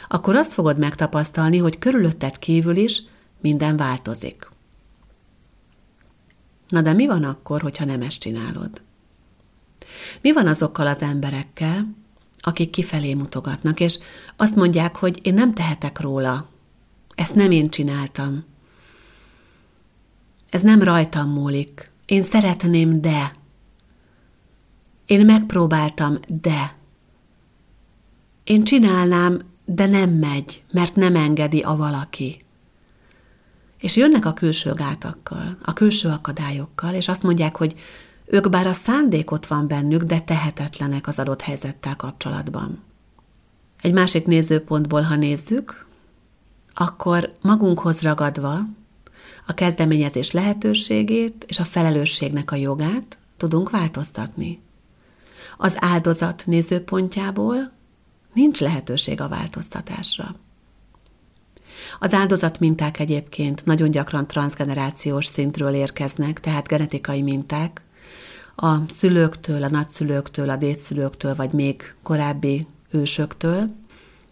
akkor 0.09 0.37
azt 0.37 0.53
fogod 0.53 0.79
megtapasztalni, 0.79 1.59
hogy 1.59 1.79
körülötted 1.79 2.39
kívül 2.39 2.77
is 2.77 3.03
minden 3.41 3.77
változik. 3.77 4.49
Na 6.69 6.83
de 6.83 6.93
mi 6.93 7.07
van 7.07 7.25
akkor, 7.25 7.63
hogyha 7.63 7.85
nem 7.85 8.03
ezt 8.03 8.19
csinálod? 8.21 8.83
Mi 10.21 10.33
van 10.33 10.47
azokkal 10.47 10.87
az 10.87 11.01
emberekkel, 11.01 11.95
akik 12.41 12.71
kifelé 12.71 13.15
mutogatnak, 13.15 13.81
és 13.81 13.99
azt 14.37 14.55
mondják, 14.55 14.97
hogy 14.97 15.19
én 15.23 15.35
nem 15.35 15.55
tehetek 15.55 16.01
róla, 16.01 16.49
ezt 17.15 17.35
nem 17.35 17.51
én 17.51 17.71
csináltam. 17.71 18.45
Ez 20.51 20.63
nem 20.63 20.83
rajtam 20.83 21.31
múlik. 21.31 21.91
Én 22.07 22.23
szeretném, 22.23 23.01
de. 23.01 23.38
Én 25.09 25.25
megpróbáltam, 25.25 26.19
de. 26.27 26.75
Én 28.45 28.65
csinálnám, 28.65 29.41
de 29.65 29.87
nem 29.87 30.11
megy, 30.11 30.63
mert 30.73 30.95
nem 30.95 31.17
engedi 31.17 31.61
a 31.61 31.77
valaki. 31.77 32.45
És 33.79 33.97
jönnek 33.97 34.25
a 34.25 34.33
külső 34.33 34.73
gátakkal, 34.73 35.59
a 35.63 35.73
külső 35.73 36.09
akadályokkal, 36.09 36.95
és 36.95 37.09
azt 37.09 37.23
mondják, 37.23 37.57
hogy 37.57 37.75
ők 38.27 38.49
bár 38.49 38.67
a 38.67 38.73
szándék 38.73 39.31
ott 39.31 39.47
van 39.47 39.69
bennük, 39.69 40.03
de 40.03 40.21
tehetetlenek 40.21 41.07
az 41.07 41.19
adott 41.19 41.41
helyzettel 41.41 41.97
kapcsolatban. 41.97 42.83
Egy 43.81 43.93
másik 43.93 44.27
nézőpontból, 44.27 45.03
ha 45.03 45.17
nézzük, 45.17 45.87
akkor 46.75 47.37
magunkhoz 47.41 48.01
ragadva 48.01 48.59
a 49.47 49.55
kezdeményezés 49.55 50.31
lehetőségét 50.31 51.45
és 51.47 51.59
a 51.59 51.65
felelősségnek 51.65 52.51
a 52.51 52.57
jogát 52.57 53.19
tudunk 53.37 53.71
változtatni. 53.71 54.67
Az 55.61 55.75
áldozat 55.77 56.43
nézőpontjából 56.47 57.73
nincs 58.33 58.61
lehetőség 58.61 59.21
a 59.21 59.29
változtatásra. 59.29 60.35
Az 61.99 62.13
áldozat 62.13 62.61
minták 62.61 62.99
egyébként 62.99 63.65
nagyon 63.65 63.91
gyakran 63.91 64.27
transgenerációs 64.27 65.27
szintről 65.27 65.75
érkeznek, 65.75 66.41
tehát 66.41 66.67
genetikai 66.67 67.23
minták, 67.23 67.83
a 68.57 68.77
szülőktől, 68.89 69.63
a 69.63 69.69
nagyszülőktől, 69.69 70.51
a 70.51 70.57
dédszülőktől, 70.57 71.35
vagy 71.35 71.53
még 71.53 71.95
korábbi 72.03 72.67
ősöktől, 72.91 73.73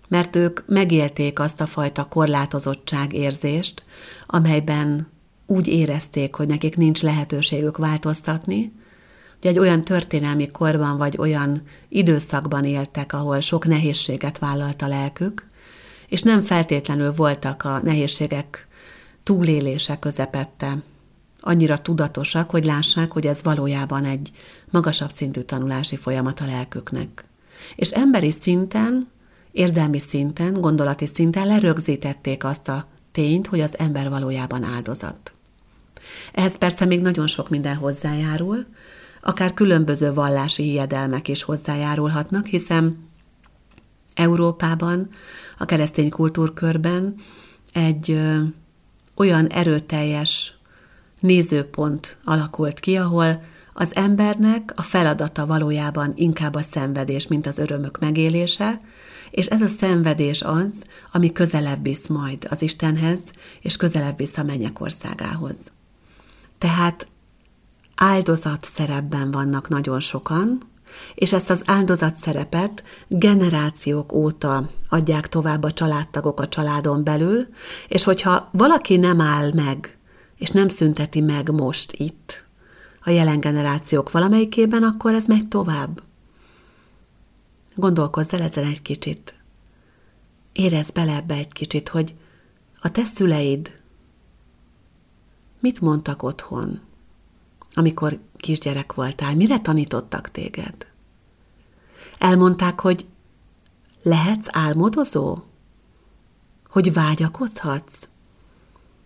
mert 0.09 0.37
ők 0.37 0.61
megélték 0.67 1.39
azt 1.39 1.61
a 1.61 1.67
fajta 1.67 2.05
korlátozottság 2.05 3.13
érzést, 3.13 3.85
amelyben 4.27 5.09
úgy 5.47 5.67
érezték, 5.67 6.35
hogy 6.35 6.47
nekik 6.47 6.77
nincs 6.77 7.03
lehetőségük 7.03 7.77
változtatni, 7.77 8.73
hogy 9.41 9.51
egy 9.51 9.59
olyan 9.59 9.85
történelmi 9.85 10.51
korban 10.51 10.97
vagy 10.97 11.17
olyan 11.19 11.63
időszakban 11.89 12.65
éltek, 12.65 13.13
ahol 13.13 13.41
sok 13.41 13.67
nehézséget 13.67 14.39
vállalt 14.39 14.83
a 14.83 14.89
lelkük, 14.89 15.49
és 16.09 16.23
nem 16.23 16.43
feltétlenül 16.43 17.13
voltak 17.13 17.65
a 17.65 17.81
nehézségek 17.83 18.67
túlélése 19.23 19.99
közepette 19.99 20.79
annyira 21.41 21.83
tudatosak, 21.83 22.51
hogy 22.51 22.65
lássák, 22.65 23.13
hogy 23.13 23.27
ez 23.27 23.39
valójában 23.43 24.05
egy 24.05 24.31
magasabb 24.71 25.11
szintű 25.11 25.41
tanulási 25.41 25.97
folyamat 25.97 26.41
a 26.41 26.47
lelküknek. 26.47 27.25
És 27.77 27.91
emberi 27.91 28.35
szinten 28.41 29.09
érzelmi 29.53 29.99
szinten, 29.99 30.61
gondolati 30.61 31.07
szinten 31.07 31.47
lerögzítették 31.47 32.45
azt 32.45 32.69
a 32.69 32.87
tényt, 33.13 33.47
hogy 33.47 33.61
az 33.61 33.79
ember 33.79 34.09
valójában 34.11 34.63
áldozat. 34.65 35.33
Ehhez 36.33 36.59
persze 36.59 36.85
még 36.85 37.01
nagyon 37.01 37.27
sok 37.27 37.49
minden 37.49 37.77
hozzájárul, 37.77 38.67
akár 39.27 39.55
különböző 39.55 40.15
vallási 40.15 40.63
hiedelmek 40.63 41.29
is 41.29 41.43
hozzájárulhatnak, 41.43 42.47
hiszen 42.47 43.09
Európában, 44.15 45.09
a 45.59 45.65
keresztény 45.65 46.11
kultúrkörben 46.11 47.15
egy 47.73 48.11
ö, 48.11 48.41
olyan 49.15 49.47
erőteljes 49.47 50.53
nézőpont 51.21 52.17
alakult 52.25 52.81
ki, 52.81 52.97
ahol 52.97 53.43
az 53.73 53.95
embernek 53.95 54.73
a 54.77 54.83
feladata 54.83 55.47
valójában 55.47 56.13
inkább 56.17 56.55
a 56.55 56.63
szenvedés, 56.63 57.27
mint 57.27 57.47
az 57.47 57.59
örömök 57.59 57.99
megélése, 57.99 58.81
és 59.31 59.47
ez 59.47 59.63
a 59.63 59.69
szenvedés 59.79 60.43
az, 60.43 60.73
ami 61.13 61.33
közelebb 61.33 61.83
visz 61.83 62.07
majd 62.07 62.47
az 62.51 62.63
Istenhez, 62.63 63.21
és 63.61 63.77
közelebb 63.77 64.17
visz 64.17 64.37
a 64.37 64.43
mennyek 64.43 64.81
országához. 64.81 65.57
Tehát 66.59 67.07
áldozat 67.97 68.69
szerepben 68.75 69.31
vannak 69.31 69.69
nagyon 69.69 70.01
sokan, 70.01 70.61
és 71.15 71.33
ezt 71.33 71.51
az 71.51 71.63
áldozat 71.65 72.17
szerepet 72.17 72.85
generációk 73.09 74.13
óta 74.13 74.71
adják 74.89 75.29
tovább 75.29 75.63
a 75.63 75.73
családtagok 75.73 76.41
a 76.41 76.49
családon 76.49 77.05
belül, 77.05 77.47
és 77.89 78.05
hogyha 78.05 78.49
valaki 78.53 78.97
nem 78.97 79.21
áll 79.21 79.53
meg, 79.53 79.99
és 80.37 80.51
nem 80.51 80.69
szünteti 80.69 81.21
meg 81.21 81.51
most 81.51 81.93
itt, 81.93 82.45
a 83.01 83.11
jelen 83.11 83.41
generációk 83.41 84.11
valamelyikében, 84.11 84.83
akkor 84.83 85.15
ez 85.15 85.27
megy 85.27 85.49
tovább. 85.49 86.03
Gondolkozz 87.75 88.33
el 88.33 88.43
ezen 88.43 88.65
egy 88.65 88.83
kicsit. 88.83 89.35
Érezd 90.53 90.93
bele 90.93 91.15
ebbe 91.15 91.35
egy 91.35 91.53
kicsit, 91.53 91.89
hogy 91.89 92.15
A 92.81 92.91
te 92.91 93.05
szüleid 93.05 93.81
mit 95.61 95.81
mondtak 95.81 96.23
otthon, 96.23 96.81
amikor 97.79 98.19
kisgyerek 98.37 98.93
voltál? 98.95 99.35
Mire 99.35 99.61
tanítottak 99.61 100.31
téged? 100.31 100.75
Elmondták, 102.19 102.81
hogy 102.81 103.07
lehetsz 104.03 104.49
álmodozó? 104.51 105.39
Hogy 106.69 106.93
vágyakozhatsz? 106.93 108.09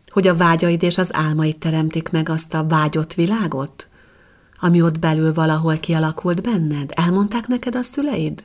Hogy 0.08 0.28
a 0.28 0.36
vágyaid 0.36 0.82
és 0.82 0.98
az 0.98 1.14
álmaid 1.14 1.58
teremtik 1.58 2.10
meg 2.10 2.28
azt 2.28 2.54
a 2.54 2.66
vágyott 2.66 3.14
világot, 3.14 3.88
ami 4.60 4.82
ott 4.82 4.98
belül 4.98 5.34
valahol 5.34 5.78
kialakult 5.78 6.42
benned? 6.42 6.90
Elmondták 6.94 7.46
neked 7.46 7.74
a 7.74 7.82
szüleid? 7.82 8.44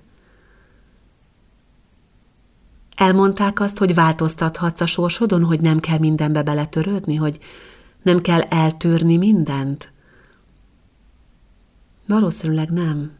Elmondták 2.96 3.60
azt, 3.60 3.78
hogy 3.78 3.94
változtathatsz 3.94 4.82
a 4.82 4.88
sorsodon, 4.88 5.44
hogy 5.44 5.60
nem 5.60 5.80
kell 5.80 5.98
mindenbe 5.98 6.44
beletörődni, 6.44 7.16
hogy 7.16 7.40
nem 8.02 8.22
kell 8.22 8.42
eltűrni 8.42 9.18
mindent? 9.18 9.94
Valószínűleg 12.08 12.70
nem. 12.70 13.12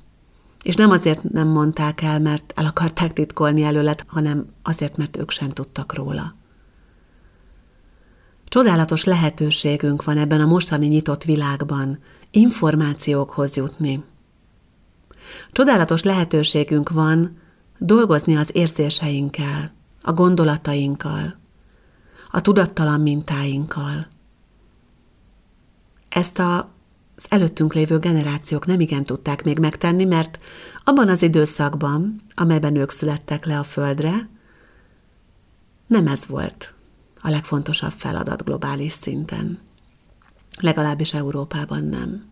És 0.64 0.76
nem 0.76 0.92
azért 0.92 1.24
nem 1.24 1.48
mondták 1.48 2.02
el, 2.02 2.20
mert 2.20 2.54
el 2.56 2.66
akarták 2.66 3.14
titkolni 3.14 3.64
előlet, 3.64 4.06
hanem 4.08 4.46
azért, 4.64 4.98
mert 4.98 5.18
ők 5.18 5.32
sem 5.32 5.50
tudtak 5.50 5.94
róla. 5.94 6.36
Csodálatos 8.46 9.04
lehetőségünk 9.04 10.04
van 10.04 10.18
ebben 10.18 10.42
a 10.42 10.46
mostani 10.46 10.88
nyitott 10.88 11.24
világban 11.24 12.00
információkhoz 12.32 13.56
jutni. 13.56 14.04
Csodálatos 15.52 16.04
lehetőségünk 16.04 16.90
van 16.90 17.38
dolgozni 17.78 18.36
az 18.36 18.50
érzéseinkkel, 18.54 19.74
a 20.02 20.14
gondolatainkkal, 20.14 21.36
a 22.32 22.42
tudattalan 22.42 23.02
mintáinkkal. 23.02 24.08
Ezt 26.10 26.40
a 26.40 26.70
az 27.18 27.26
előttünk 27.30 27.74
lévő 27.74 27.98
generációk 27.98 28.66
nem 28.66 28.80
igen 28.80 29.04
tudták 29.04 29.44
még 29.44 29.60
megtenni, 29.60 30.06
mert 30.06 30.40
abban 30.84 31.10
az 31.10 31.22
időszakban, 31.22 32.22
amelyben 32.36 32.76
ők 32.76 32.92
születtek 32.92 33.46
le 33.46 33.60
a 33.60 33.64
földre, 33.64 34.30
nem 35.88 36.08
ez 36.08 36.26
volt 36.28 36.74
a 37.22 37.30
legfontosabb 37.30 37.92
feladat 37.92 38.44
globális 38.44 38.94
szinten. 38.94 39.60
Legalábbis 40.60 41.14
Európában 41.14 41.84
nem. 41.84 42.26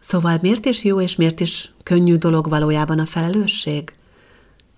Szóval 0.00 0.38
miért 0.42 0.64
is 0.64 0.84
jó 0.84 1.00
és 1.00 1.16
miért 1.16 1.40
is 1.40 1.72
könnyű 1.82 2.16
dolog 2.16 2.48
valójában 2.48 2.98
a 2.98 3.06
felelősség? 3.06 3.94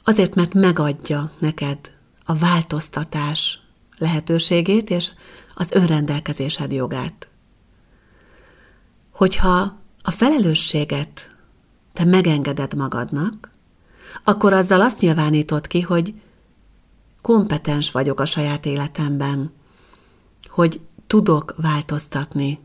Azért, 0.04 0.34
mert 0.34 0.54
megadja 0.54 1.30
neked 1.38 1.78
a 2.24 2.34
változtatás 2.34 3.60
lehetőségét 3.98 4.90
és 4.90 5.10
az 5.54 5.66
önrendelkezésed 5.70 6.72
jogát. 6.72 7.26
Hogyha 9.22 9.78
a 10.02 10.10
felelősséget 10.10 11.36
te 11.92 12.04
megengeded 12.04 12.74
magadnak, 12.74 13.50
akkor 14.24 14.52
azzal 14.52 14.80
azt 14.80 15.00
nyilvánítod 15.00 15.66
ki, 15.66 15.80
hogy 15.80 16.14
kompetens 17.20 17.90
vagyok 17.90 18.20
a 18.20 18.24
saját 18.24 18.66
életemben, 18.66 19.52
hogy 20.48 20.80
tudok 21.06 21.54
változtatni, 21.56 22.58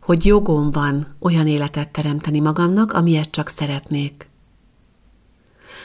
hogy 0.00 0.26
jogom 0.26 0.70
van 0.70 1.06
olyan 1.18 1.46
életet 1.46 1.88
teremteni 1.88 2.40
magamnak, 2.40 2.92
amilyet 2.92 3.30
csak 3.30 3.48
szeretnék. 3.48 4.28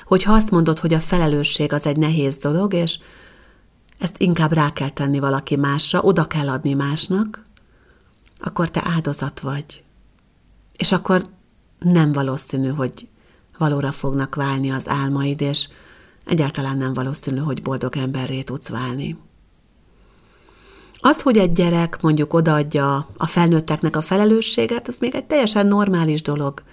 Hogyha 0.06 0.34
azt 0.34 0.50
mondod, 0.50 0.80
hogy 0.80 0.94
a 0.94 1.00
felelősség 1.00 1.74
az 1.74 1.86
egy 1.86 1.98
nehéz 1.98 2.38
dolog, 2.38 2.74
és 2.74 3.00
ezt 3.98 4.16
inkább 4.18 4.52
rá 4.52 4.74
kell 4.74 4.90
tenni 4.90 5.20
valaki 5.20 5.56
másra, 5.56 6.02
oda 6.02 6.26
kell 6.26 6.50
adni 6.50 6.74
másnak, 6.74 7.46
akkor 8.38 8.70
te 8.70 8.82
áldozat 8.86 9.40
vagy. 9.40 9.86
És 10.78 10.92
akkor 10.92 11.26
nem 11.80 12.12
valószínű, 12.12 12.70
hogy 12.70 13.08
valóra 13.58 13.92
fognak 13.92 14.36
válni 14.36 14.72
az 14.72 14.88
álmaid, 14.88 15.42
és 15.42 15.68
egyáltalán 16.26 16.78
nem 16.78 16.94
valószínű, 16.94 17.38
hogy 17.38 17.62
boldog 17.62 17.98
emberré 17.98 18.42
tudsz 18.42 18.70
válni. 18.70 19.18
Az, 21.00 21.22
hogy 21.22 21.38
egy 21.38 21.52
gyerek 21.52 22.02
mondjuk 22.02 22.34
odaadja 22.34 23.08
a 23.18 23.26
felnőtteknek 23.26 23.96
a 23.96 24.02
felelősséget, 24.02 24.88
az 24.88 24.98
még 25.00 25.16
egy 25.16 25.26
teljesen 25.26 25.68
normális 25.68 26.22
dolog. 26.22 26.64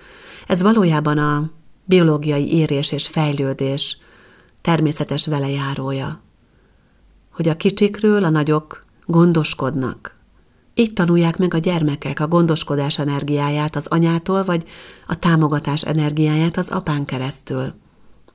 Ez 0.46 0.62
valójában 0.62 1.18
a 1.18 1.50
biológiai 1.84 2.52
érés 2.52 2.92
és 2.92 3.06
fejlődés 3.06 3.98
természetes 4.60 5.26
velejárója. 5.26 6.20
Hogy 7.32 7.48
a 7.48 7.56
kicsikről 7.56 8.24
a 8.24 8.28
nagyok 8.28 8.84
gondoskodnak, 9.06 10.16
így 10.74 10.92
tanulják 10.92 11.38
meg 11.38 11.54
a 11.54 11.58
gyermekek 11.58 12.20
a 12.20 12.28
gondoskodás 12.28 12.98
energiáját 12.98 13.76
az 13.76 13.86
anyától, 13.86 14.44
vagy 14.44 14.64
a 15.06 15.18
támogatás 15.18 15.82
energiáját 15.82 16.56
az 16.56 16.68
apán 16.68 17.04
keresztül. 17.04 17.72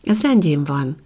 Ez 0.04 0.22
rendjén 0.22 0.64
van. 0.64 0.98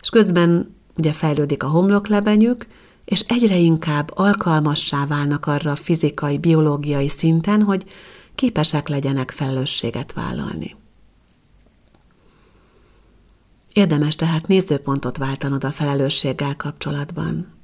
És 0.00 0.08
közben 0.08 0.74
ugye 0.96 1.12
fejlődik 1.12 1.62
a 1.62 1.68
homloklebenyük, 1.68 2.66
és 3.04 3.20
egyre 3.20 3.56
inkább 3.56 4.10
alkalmassá 4.14 5.06
válnak 5.06 5.46
arra 5.46 5.70
a 5.70 5.76
fizikai, 5.76 6.38
biológiai 6.38 7.08
szinten, 7.08 7.62
hogy 7.62 7.84
képesek 8.34 8.88
legyenek 8.88 9.30
felelősséget 9.30 10.12
vállalni. 10.12 10.76
Érdemes 13.72 14.16
tehát 14.16 14.46
nézőpontot 14.46 15.16
váltanod 15.16 15.64
a 15.64 15.70
felelősséggel 15.70 16.56
kapcsolatban. 16.56 17.55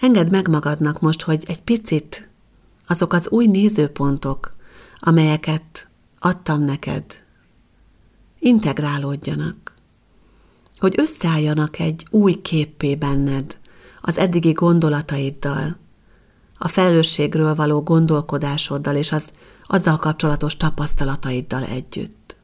Engedd 0.00 0.30
meg 0.30 0.48
magadnak 0.48 1.00
most, 1.00 1.22
hogy 1.22 1.44
egy 1.46 1.62
picit 1.62 2.28
azok 2.86 3.12
az 3.12 3.28
új 3.28 3.46
nézőpontok, 3.46 4.56
amelyeket 4.98 5.88
adtam 6.18 6.62
neked, 6.64 7.04
integrálódjanak, 8.38 9.74
hogy 10.78 10.94
összeálljanak 10.96 11.78
egy 11.78 12.06
új 12.10 12.40
képpé 12.42 12.96
benned, 12.96 13.58
az 14.00 14.18
eddigi 14.18 14.52
gondolataiddal, 14.52 15.76
a 16.58 16.68
felelősségről 16.68 17.54
való 17.54 17.82
gondolkodásoddal 17.82 18.96
és 18.96 19.12
az 19.12 19.30
azzal 19.66 19.96
kapcsolatos 19.96 20.56
tapasztalataiddal 20.56 21.64
együtt. 21.64 22.36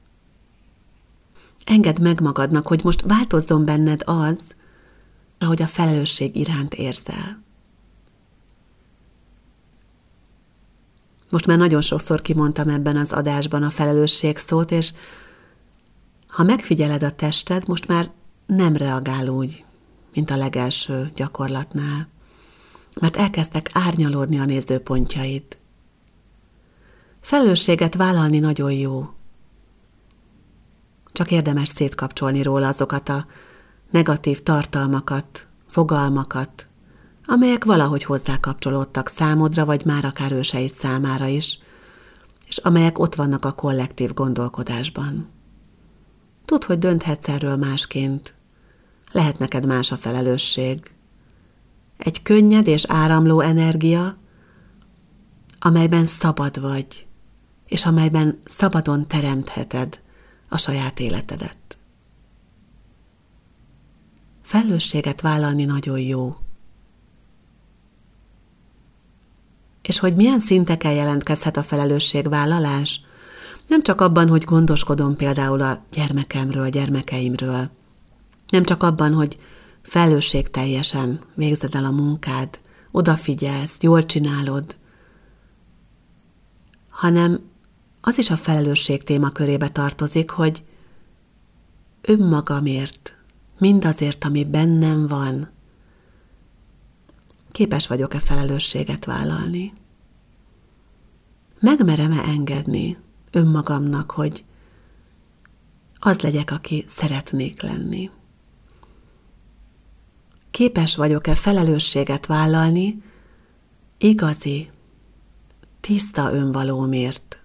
Engedd 1.64 2.03
meg 2.03 2.21
magadnak, 2.21 2.66
hogy 2.66 2.85
most 2.85 3.03
változzon 3.03 3.64
benned 3.64 4.03
az, 4.05 4.38
ahogy 5.38 5.62
a 5.62 5.66
felelősség 5.66 6.37
iránt 6.37 6.75
érzel. 6.75 7.45
Most 11.29 11.47
már 11.47 11.59
nagyon 11.59 11.81
sokszor 11.81 12.23
kimondtam 12.23 12.69
ebben 12.69 12.97
az 12.97 13.12
adásban 13.12 13.62
a 13.62 13.71
felelősség 13.71 14.39
szót, 14.39 14.71
és 14.71 14.93
ha 16.27 16.43
megfigyeled 16.43 17.03
a 17.03 17.15
tested, 17.15 17.69
most 17.69 17.89
már 17.89 18.11
nem 18.47 18.77
reagál 18.77 19.29
úgy, 19.29 19.65
mint 20.15 20.31
a 20.31 20.37
legelső 20.37 21.11
gyakorlatnál, 21.15 22.09
mert 23.01 23.17
elkezdtek 23.17 23.71
árnyalódni 23.73 24.39
a 24.39 24.45
nézőpontjaid. 24.45 25.43
Felelősséget 27.21 27.95
vállalni 27.95 28.39
nagyon 28.39 28.73
jó. 28.73 29.11
Csak 31.12 31.31
érdemes 31.31 31.69
szétkapcsolni 31.69 32.43
róla 32.43 32.69
azokat 32.69 33.09
a 33.09 33.27
negatív 33.91 34.43
tartalmakat, 34.43 35.47
fogalmakat, 35.67 36.69
amelyek 37.27 37.65
valahogy 37.65 38.05
hozzá 38.05 38.41
kapcsolódtak 38.41 39.09
számodra, 39.09 39.65
vagy 39.65 39.85
már 39.85 40.05
akár 40.05 40.33
őseid 40.33 40.75
számára 40.75 41.27
is, 41.27 41.59
és 42.47 42.57
amelyek 42.57 42.99
ott 42.99 43.15
vannak 43.15 43.45
a 43.45 43.53
kollektív 43.53 44.15
gondolkodásban. 44.15 45.29
Tudd, 46.45 46.67
hogy 46.67 46.79
dönthetsz 46.79 47.29
erről 47.29 47.57
másként. 47.57 48.35
Lehet 49.12 49.39
neked 49.39 49.67
más 49.67 49.93
a 49.93 49.97
felelősség. 49.97 50.91
Egy 51.97 52.23
könnyed 52.23 52.67
és 52.67 52.85
áramló 52.89 53.41
energia, 53.41 54.17
amelyben 55.59 56.07
szabad 56.07 56.61
vagy, 56.61 57.07
és 57.67 57.87
amelyben 57.87 58.39
szabadon 58.45 59.07
teremtheted 59.07 60.01
a 60.49 60.59
saját 60.59 61.01
életedet. 61.01 61.57
Felelősséget 64.43 65.21
vállalni 65.21 65.65
nagyon 65.65 65.99
jó. 65.99 66.37
És 69.87 69.99
hogy 69.99 70.14
milyen 70.14 70.40
szinteken 70.40 70.92
jelentkezhet 70.92 71.57
a 71.57 71.62
felelősségvállalás. 71.62 73.01
Nem 73.66 73.83
csak 73.83 74.01
abban, 74.01 74.29
hogy 74.29 74.44
gondoskodom 74.44 75.16
például 75.16 75.62
a 75.62 75.85
gyermekemről, 75.92 76.62
a 76.62 76.68
gyermekeimről. 76.68 77.70
Nem 78.49 78.64
csak 78.64 78.83
abban, 78.83 79.12
hogy 79.12 79.38
felelősségteljesen 79.83 81.20
végzed 81.35 81.75
el 81.75 81.85
a 81.85 81.90
munkád, 81.90 82.59
odafigyelsz, 82.90 83.77
jól 83.81 84.07
csinálod, 84.07 84.77
hanem 86.88 87.40
az 88.01 88.18
is 88.18 88.31
a 88.31 88.37
felelősség 88.37 89.05
témakörébe 89.05 89.68
tartozik, 89.68 90.31
hogy 90.31 90.62
önmagamért 92.03 93.14
mindazért, 93.59 94.25
ami 94.25 94.44
bennem 94.44 95.09
van, 95.09 95.49
képes 97.57 97.87
vagyok-e 97.87 98.21
felelősséget 98.21 99.05
vállalni? 99.05 99.73
Megmerem-e 101.61 102.23
engedni 102.23 102.97
önmagamnak, 103.31 104.11
hogy 104.11 104.45
az 105.99 106.21
legyek, 106.21 106.51
aki 106.51 106.85
szeretnék 106.88 107.62
lenni? 107.62 108.11
Képes 110.51 110.97
vagyok-e 110.97 111.35
felelősséget 111.35 112.27
vállalni 112.27 113.03
igazi, 113.99 114.71
tiszta 115.81 116.33
önvalómért? 116.33 117.40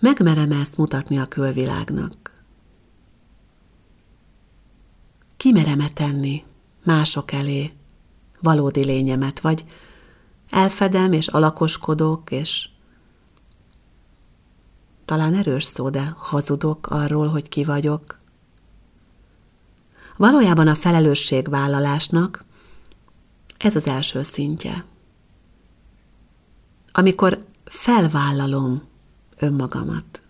Megmerem 0.00 0.52
ezt 0.52 0.76
mutatni 0.76 1.18
a 1.18 1.26
külvilágnak? 1.26 2.44
Kimerem-e 5.36 5.88
tenni 5.88 6.44
mások 6.84 7.32
elé 7.32 7.72
valódi 8.40 8.84
lényemet, 8.84 9.40
vagy 9.40 9.64
elfedem 10.50 11.12
és 11.12 11.28
alakoskodok, 11.28 12.30
és 12.30 12.68
talán 15.04 15.34
erős 15.34 15.64
szó, 15.64 15.90
de 15.90 16.14
hazudok 16.16 16.86
arról, 16.86 17.28
hogy 17.28 17.48
ki 17.48 17.64
vagyok. 17.64 18.18
Valójában 20.16 20.68
a 20.68 20.74
felelősségvállalásnak 20.74 22.44
ez 23.58 23.76
az 23.76 23.86
első 23.86 24.22
szintje. 24.22 24.84
Amikor 26.92 27.44
felvállalom 27.64 28.82
önmagamat. 29.38 30.22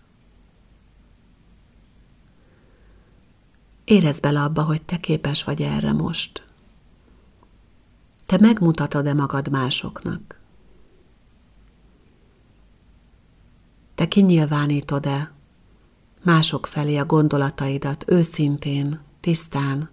Érezd 3.83 4.21
bele 4.21 4.41
abba, 4.41 4.63
hogy 4.63 4.81
te 4.81 4.99
képes 4.99 5.43
vagy 5.43 5.61
erre 5.61 5.91
most. 5.91 6.44
Te 8.25 8.37
megmutatod-e 8.39 9.13
magad 9.13 9.49
másoknak? 9.49 10.39
Te 13.95 14.07
kinyilvánítod-e 14.07 15.31
mások 16.23 16.65
felé 16.65 16.97
a 16.97 17.05
gondolataidat 17.05 18.03
őszintén, 18.07 18.99
tisztán? 19.19 19.89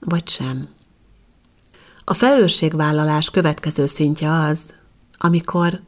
Vagy 0.00 0.28
sem? 0.28 0.68
A 2.04 2.14
felelősségvállalás 2.14 3.30
következő 3.30 3.86
szintje 3.86 4.32
az, 4.32 4.64
amikor 5.18 5.80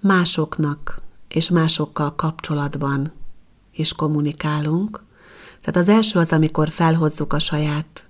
másoknak 0.00 1.00
és 1.28 1.50
másokkal 1.50 2.14
kapcsolatban 2.14 3.12
is 3.74 3.92
kommunikálunk. 3.92 5.02
Tehát 5.62 5.88
az 5.88 5.94
első 5.94 6.18
az, 6.18 6.30
amikor 6.30 6.70
felhozzuk 6.70 7.32
a 7.32 7.38
saját 7.38 8.06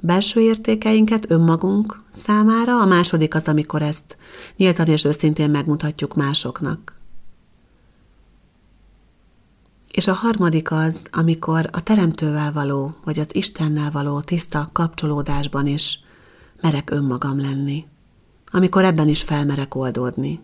belső 0.00 0.40
értékeinket 0.40 1.30
önmagunk 1.30 2.02
számára, 2.24 2.80
a 2.80 2.86
második 2.86 3.34
az, 3.34 3.44
amikor 3.44 3.82
ezt 3.82 4.16
nyíltan 4.56 4.86
és 4.86 5.04
őszintén 5.04 5.50
megmutatjuk 5.50 6.14
másoknak. 6.14 6.98
És 9.90 10.06
a 10.06 10.12
harmadik 10.12 10.70
az, 10.70 10.96
amikor 11.10 11.68
a 11.72 11.82
Teremtővel 11.82 12.52
való, 12.52 12.94
vagy 13.04 13.18
az 13.18 13.28
Istennel 13.32 13.90
való 13.90 14.20
tiszta 14.20 14.68
kapcsolódásban 14.72 15.66
is 15.66 16.00
merek 16.60 16.90
önmagam 16.90 17.40
lenni. 17.40 17.86
Amikor 18.50 18.84
ebben 18.84 19.08
is 19.08 19.22
felmerek 19.22 19.74
oldódni. 19.74 20.40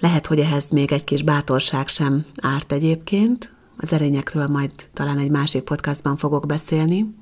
Lehet, 0.00 0.26
hogy 0.26 0.38
ehhez 0.40 0.64
még 0.70 0.92
egy 0.92 1.04
kis 1.04 1.22
bátorság 1.22 1.88
sem 1.88 2.24
árt 2.42 2.72
egyébként, 2.72 3.55
az 3.76 3.92
erényekről 3.92 4.46
majd 4.46 4.70
talán 4.92 5.18
egy 5.18 5.30
másik 5.30 5.62
podcastban 5.62 6.16
fogok 6.16 6.46
beszélni, 6.46 7.14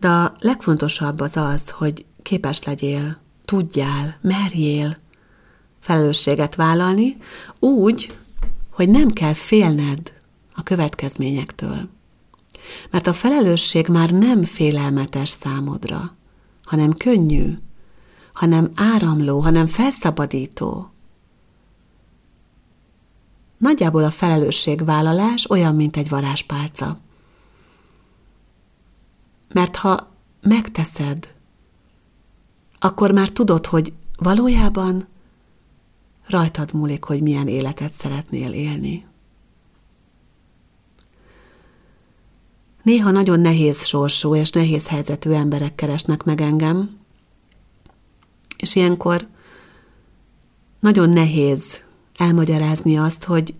de 0.00 0.08
a 0.08 0.34
legfontosabb 0.38 1.20
az 1.20 1.36
az, 1.36 1.70
hogy 1.70 2.04
képes 2.22 2.64
legyél, 2.64 3.16
tudjál, 3.44 4.18
merjél 4.20 4.98
felelősséget 5.80 6.54
vállalni, 6.54 7.16
úgy, 7.58 8.14
hogy 8.70 8.88
nem 8.88 9.08
kell 9.08 9.34
félned 9.34 10.12
a 10.54 10.62
következményektől. 10.62 11.88
Mert 12.90 13.06
a 13.06 13.12
felelősség 13.12 13.86
már 13.88 14.10
nem 14.10 14.44
félelmetes 14.44 15.28
számodra, 15.28 16.16
hanem 16.64 16.92
könnyű, 16.92 17.58
hanem 18.32 18.70
áramló, 18.74 19.38
hanem 19.38 19.66
felszabadító. 19.66 20.92
Nagyjából 23.60 24.04
a 24.04 24.10
felelősségvállalás 24.10 25.50
olyan, 25.50 25.74
mint 25.74 25.96
egy 25.96 26.08
varázspálca. 26.08 26.98
Mert 29.52 29.76
ha 29.76 30.12
megteszed, 30.40 31.34
akkor 32.78 33.10
már 33.12 33.28
tudod, 33.28 33.66
hogy 33.66 33.92
valójában 34.16 35.06
rajtad 36.26 36.72
múlik, 36.72 37.04
hogy 37.04 37.22
milyen 37.22 37.48
életet 37.48 37.92
szeretnél 37.92 38.52
élni. 38.52 39.06
Néha 42.82 43.10
nagyon 43.10 43.40
nehéz 43.40 43.84
sorsú 43.84 44.34
és 44.34 44.50
nehéz 44.50 44.86
helyzetű 44.86 45.30
emberek 45.30 45.74
keresnek 45.74 46.22
meg 46.22 46.40
engem, 46.40 46.98
és 48.56 48.74
ilyenkor 48.74 49.26
nagyon 50.78 51.10
nehéz 51.10 51.80
elmagyarázni 52.20 52.98
azt, 52.98 53.24
hogy 53.24 53.54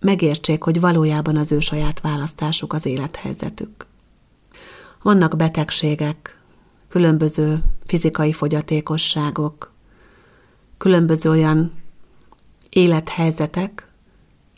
megértsék, 0.00 0.62
hogy 0.62 0.80
valójában 0.80 1.36
az 1.36 1.52
ő 1.52 1.60
saját 1.60 2.00
választásuk 2.00 2.72
az 2.72 2.86
élethelyzetük. 2.86 3.86
Vannak 5.02 5.36
betegségek, 5.36 6.40
különböző 6.88 7.64
fizikai 7.86 8.32
fogyatékosságok, 8.32 9.72
különböző 10.78 11.30
olyan 11.30 11.72
élethelyzetek, 12.68 13.88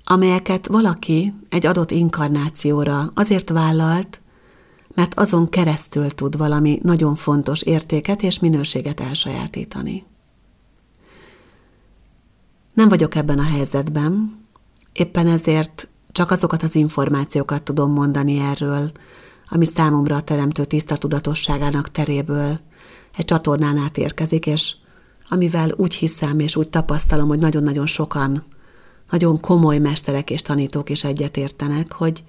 amelyeket 0.05 0.67
valaki 0.67 1.35
egy 1.49 1.67
adott 1.67 1.91
inkarnációra 1.91 3.11
azért 3.15 3.49
vállalt, 3.49 4.21
mert 4.95 5.19
azon 5.19 5.49
keresztül 5.49 6.09
tud 6.11 6.37
valami 6.37 6.79
nagyon 6.83 7.15
fontos 7.15 7.63
értéket 7.63 8.23
és 8.23 8.39
minőséget 8.39 9.01
elsajátítani. 9.01 10.05
Nem 12.75 12.89
vagyok 12.89 13.15
ebben 13.15 13.39
a 13.39 13.43
helyzetben, 13.43 14.43
éppen 14.93 15.27
ezért 15.27 15.89
csak 16.13 16.31
azokat 16.31 16.63
az 16.63 16.75
információkat 16.75 17.63
tudom 17.63 17.93
mondani 17.93 18.39
erről, 18.39 18.93
ami 19.49 19.67
számomra 19.75 20.17
a 20.17 20.23
teremtő 20.23 20.65
tiszta 20.65 20.97
tudatosságának 20.97 21.91
teréből 21.91 22.61
egy 23.17 23.25
csatornán 23.25 23.77
át 23.77 23.99
érkezik, 23.99 24.47
és 24.47 24.75
amivel 25.29 25.73
úgy 25.77 25.95
hiszem 25.95 26.39
és 26.39 26.57
úgy 26.57 26.69
tapasztalom, 26.69 27.29
hogy 27.29 27.39
nagyon-nagyon 27.39 27.87
sokan, 27.87 28.45
nagyon 29.11 29.41
komoly 29.41 29.79
mesterek 29.79 30.31
és 30.31 30.43
tanítók 30.43 30.91
is 30.91 31.05
egyetértenek, 31.05 31.93
hogy 31.93 32.25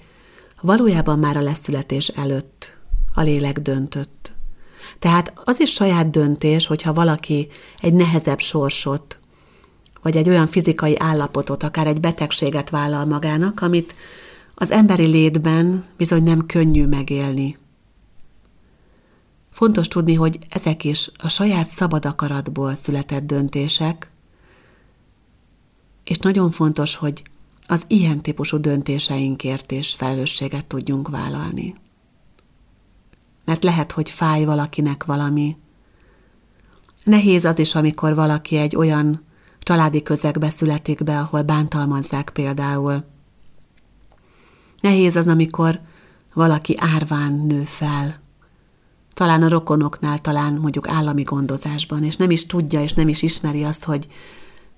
valójában 0.62 1.20
már 1.20 1.38
a 1.38 1.42
leszületés 1.42 2.08
előtt 2.08 2.78
a 3.14 3.22
lélek 3.22 3.60
döntött. 3.60 4.34
Tehát 5.00 5.34
az 5.44 5.60
is 5.60 5.72
saját 5.72 6.10
döntés, 6.10 6.66
hogyha 6.66 6.94
valaki 6.94 7.48
egy 7.80 7.94
nehezebb 7.94 8.40
sorsot, 8.40 9.20
vagy 10.06 10.18
egy 10.18 10.30
olyan 10.30 10.48
fizikai 10.48 10.96
állapotot, 10.98 11.64
akár 11.64 11.88
egy 11.88 12.00
betegséget 12.00 12.70
vállal 12.70 13.06
magának, 13.06 13.62
amit 13.62 13.96
az 14.56 14.72
emberi 14.72 15.06
létben 15.06 15.86
bizony 15.98 16.24
nem 16.24 16.46
könnyű 16.46 16.86
megélni. 16.86 17.58
Fontos 19.52 19.88
tudni, 19.88 20.14
hogy 20.14 20.40
ezek 20.50 20.84
is 20.84 21.12
a 21.18 21.30
saját 21.30 21.70
szabad 21.70 22.06
akaratból 22.06 22.76
született 22.76 23.26
döntések, 23.26 24.10
és 26.04 26.18
nagyon 26.18 26.52
fontos, 26.52 26.96
hogy 26.96 27.24
az 27.68 27.84
ilyen 27.88 28.22
típusú 28.22 28.58
döntéseinkért 28.58 29.72
és 29.72 29.94
felelősséget 29.94 30.66
tudjunk 30.66 31.10
vállalni. 31.10 31.76
Mert 33.46 33.64
lehet, 33.64 33.92
hogy 33.92 34.10
fáj 34.10 34.44
valakinek 34.46 35.04
valami. 35.04 35.58
Nehéz 37.04 37.46
az 37.46 37.60
is, 37.60 37.76
amikor 37.76 38.16
valaki 38.16 38.58
egy 38.58 38.76
olyan 38.76 39.25
családi 39.66 40.04
közegbe 40.04 40.50
születik 40.50 41.04
be, 41.04 41.20
ahol 41.20 41.42
bántalmazzák 41.42 42.30
például. 42.34 43.04
Nehéz 44.80 45.16
az, 45.16 45.28
amikor 45.28 45.80
valaki 46.34 46.76
árván 46.78 47.34
nő 47.34 47.64
fel, 47.64 48.20
talán 49.14 49.44
a 49.44 49.50
rokonoknál, 49.50 50.20
talán 50.22 50.54
mondjuk 50.54 50.88
állami 50.88 51.24
gondozásban, 51.24 52.04
és 52.04 52.16
nem 52.16 52.32
is 52.32 52.46
tudja, 52.46 52.82
és 52.82 52.94
nem 52.94 53.08
is 53.08 53.22
ismeri 53.22 53.64
azt, 53.64 53.84
hogy 53.84 54.08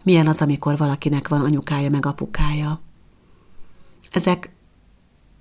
milyen 0.03 0.27
az, 0.27 0.41
amikor 0.41 0.77
valakinek 0.77 1.27
van 1.27 1.41
anyukája 1.41 1.89
meg 1.89 2.05
apukája. 2.05 2.81
Ezek 4.11 4.51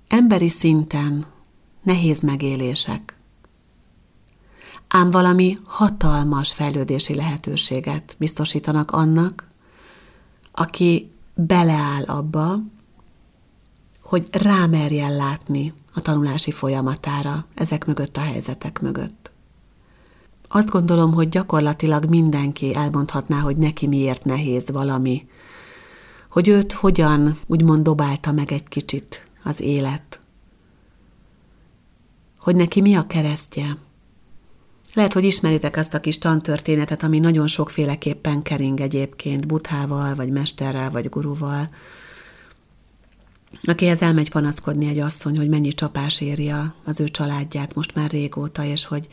emberi 0.07 0.49
szinten 0.49 1.25
nehéz 1.83 2.19
megélések. 2.19 3.16
Ám 4.87 5.11
valami 5.11 5.57
hatalmas 5.63 6.53
fejlődési 6.53 7.15
lehetőséget 7.15 8.15
biztosítanak 8.17 8.91
annak, 8.91 9.47
aki 10.51 11.11
beleáll 11.33 12.03
abba, 12.03 12.59
hogy 14.01 14.27
rámerjen 14.31 15.15
látni 15.15 15.73
a 15.93 16.01
tanulási 16.01 16.51
folyamatára 16.51 17.45
ezek 17.53 17.85
mögött 17.85 18.17
a 18.17 18.21
helyzetek 18.21 18.81
mögött. 18.81 19.31
Azt 20.47 20.69
gondolom, 20.69 21.13
hogy 21.13 21.29
gyakorlatilag 21.29 22.05
mindenki 22.05 22.75
elmondhatná, 22.75 23.39
hogy 23.39 23.57
neki 23.57 23.87
miért 23.87 24.23
nehéz 24.23 24.69
valami, 24.71 25.27
hogy 26.29 26.47
őt 26.47 26.73
hogyan 26.73 27.39
úgymond 27.45 27.83
dobálta 27.83 28.31
meg 28.31 28.51
egy 28.51 28.67
kicsit 28.67 29.23
az 29.43 29.61
élet, 29.61 30.19
hogy 32.39 32.55
neki 32.55 32.81
mi 32.81 32.95
a 32.95 33.07
keresztje. 33.07 33.77
Lehet, 34.97 35.13
hogy 35.13 35.23
ismeritek 35.23 35.77
azt 35.77 35.93
a 35.93 35.99
kis 35.99 36.17
tantörténetet, 36.17 37.03
ami 37.03 37.19
nagyon 37.19 37.47
sokféleképpen 37.47 38.41
kering 38.41 38.79
egyébként, 38.79 39.47
buthával, 39.47 40.15
vagy 40.15 40.29
mesterrel, 40.29 40.91
vagy 40.91 41.09
guruval, 41.09 41.69
akihez 43.63 44.01
elmegy 44.01 44.31
panaszkodni 44.31 44.87
egy 44.87 44.99
asszony, 44.99 45.37
hogy 45.37 45.49
mennyi 45.49 45.69
csapás 45.69 46.21
érje 46.21 46.73
az 46.83 46.99
ő 46.99 47.07
családját 47.07 47.75
most 47.75 47.95
már 47.95 48.09
régóta, 48.09 48.63
és 48.63 48.85
hogy 48.85 49.07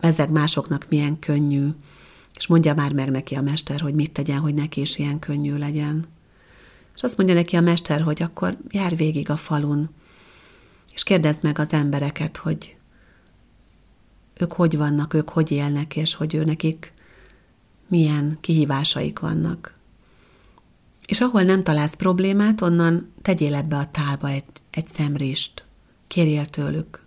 bezzeg 0.00 0.30
másoknak 0.30 0.86
milyen 0.88 1.18
könnyű, 1.18 1.68
és 2.36 2.46
mondja 2.46 2.74
már 2.74 2.92
meg 2.92 3.10
neki 3.10 3.34
a 3.34 3.42
mester, 3.42 3.80
hogy 3.80 3.94
mit 3.94 4.12
tegyen, 4.12 4.38
hogy 4.38 4.54
neki 4.54 4.80
is 4.80 4.98
ilyen 4.98 5.18
könnyű 5.18 5.56
legyen. 5.56 6.06
És 6.96 7.02
azt 7.02 7.16
mondja 7.16 7.34
neki 7.34 7.56
a 7.56 7.60
mester, 7.60 8.00
hogy 8.00 8.22
akkor 8.22 8.56
jár 8.70 8.96
végig 8.96 9.30
a 9.30 9.36
falun, 9.36 9.90
és 10.94 11.02
kérdezd 11.02 11.38
meg 11.42 11.58
az 11.58 11.72
embereket, 11.72 12.36
hogy 12.36 12.78
ők 14.40 14.52
hogy 14.52 14.76
vannak, 14.76 15.14
ők 15.14 15.28
hogy 15.28 15.50
élnek, 15.50 15.96
és 15.96 16.14
hogy 16.14 16.34
ő 16.34 16.44
nekik 16.44 16.92
milyen 17.88 18.38
kihívásaik 18.40 19.18
vannak. 19.18 19.74
És 21.06 21.20
ahol 21.20 21.42
nem 21.42 21.62
találsz 21.62 21.94
problémát, 21.94 22.60
onnan 22.60 23.12
tegyél 23.22 23.54
ebbe 23.54 23.76
a 23.76 23.90
tálba 23.90 24.28
egy, 24.28 24.44
egy 24.70 24.86
szemrist. 24.86 25.64
Kérjél 26.06 26.46
tőlük. 26.46 27.04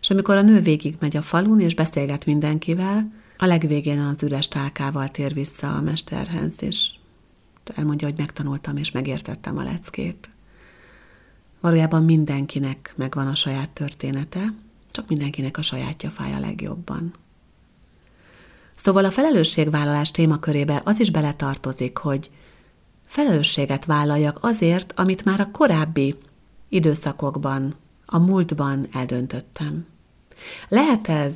És 0.00 0.10
amikor 0.10 0.36
a 0.36 0.42
nő 0.42 0.60
végig 0.60 0.96
megy 0.98 1.16
a 1.16 1.22
falun, 1.22 1.60
és 1.60 1.74
beszélget 1.74 2.26
mindenkivel, 2.26 3.12
a 3.38 3.46
legvégén 3.46 3.98
az 3.98 4.22
üres 4.22 4.48
tálkával 4.48 5.08
tér 5.08 5.34
vissza 5.34 5.74
a 5.74 5.80
mesterhez, 5.80 6.62
és 6.62 6.90
elmondja, 7.74 8.08
hogy 8.08 8.18
megtanultam 8.18 8.76
és 8.76 8.90
megértettem 8.90 9.58
a 9.58 9.62
leckét. 9.62 10.28
Valójában 11.60 12.04
mindenkinek 12.04 12.92
megvan 12.96 13.26
a 13.26 13.34
saját 13.34 13.70
története, 13.70 14.54
csak 14.90 15.08
mindenkinek 15.08 15.58
a 15.58 15.62
sajátja 15.62 16.10
fáj 16.10 16.32
a 16.32 16.38
legjobban. 16.38 17.12
Szóval 18.74 19.04
a 19.04 19.10
felelősségvállalás 19.10 20.10
témakörébe 20.10 20.80
az 20.84 21.00
is 21.00 21.10
beletartozik, 21.10 21.96
hogy 21.96 22.30
felelősséget 23.06 23.84
vállaljak 23.84 24.38
azért, 24.40 24.92
amit 24.96 25.24
már 25.24 25.40
a 25.40 25.50
korábbi 25.50 26.14
időszakokban, 26.68 27.74
a 28.06 28.18
múltban 28.18 28.88
eldöntöttem. 28.92 29.86
Lehet 30.68 31.08
ez 31.08 31.34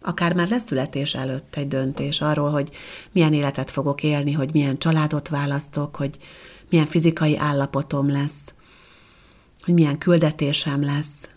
akár 0.00 0.34
már 0.34 0.48
leszületés 0.48 1.14
előtt 1.14 1.56
egy 1.56 1.68
döntés 1.68 2.20
arról, 2.20 2.50
hogy 2.50 2.70
milyen 3.12 3.32
életet 3.32 3.70
fogok 3.70 4.02
élni, 4.02 4.32
hogy 4.32 4.52
milyen 4.52 4.78
családot 4.78 5.28
választok, 5.28 5.96
hogy 5.96 6.18
milyen 6.70 6.86
fizikai 6.86 7.36
állapotom 7.36 8.10
lesz, 8.10 8.54
hogy 9.64 9.74
milyen 9.74 9.98
küldetésem 9.98 10.84
lesz. 10.84 11.28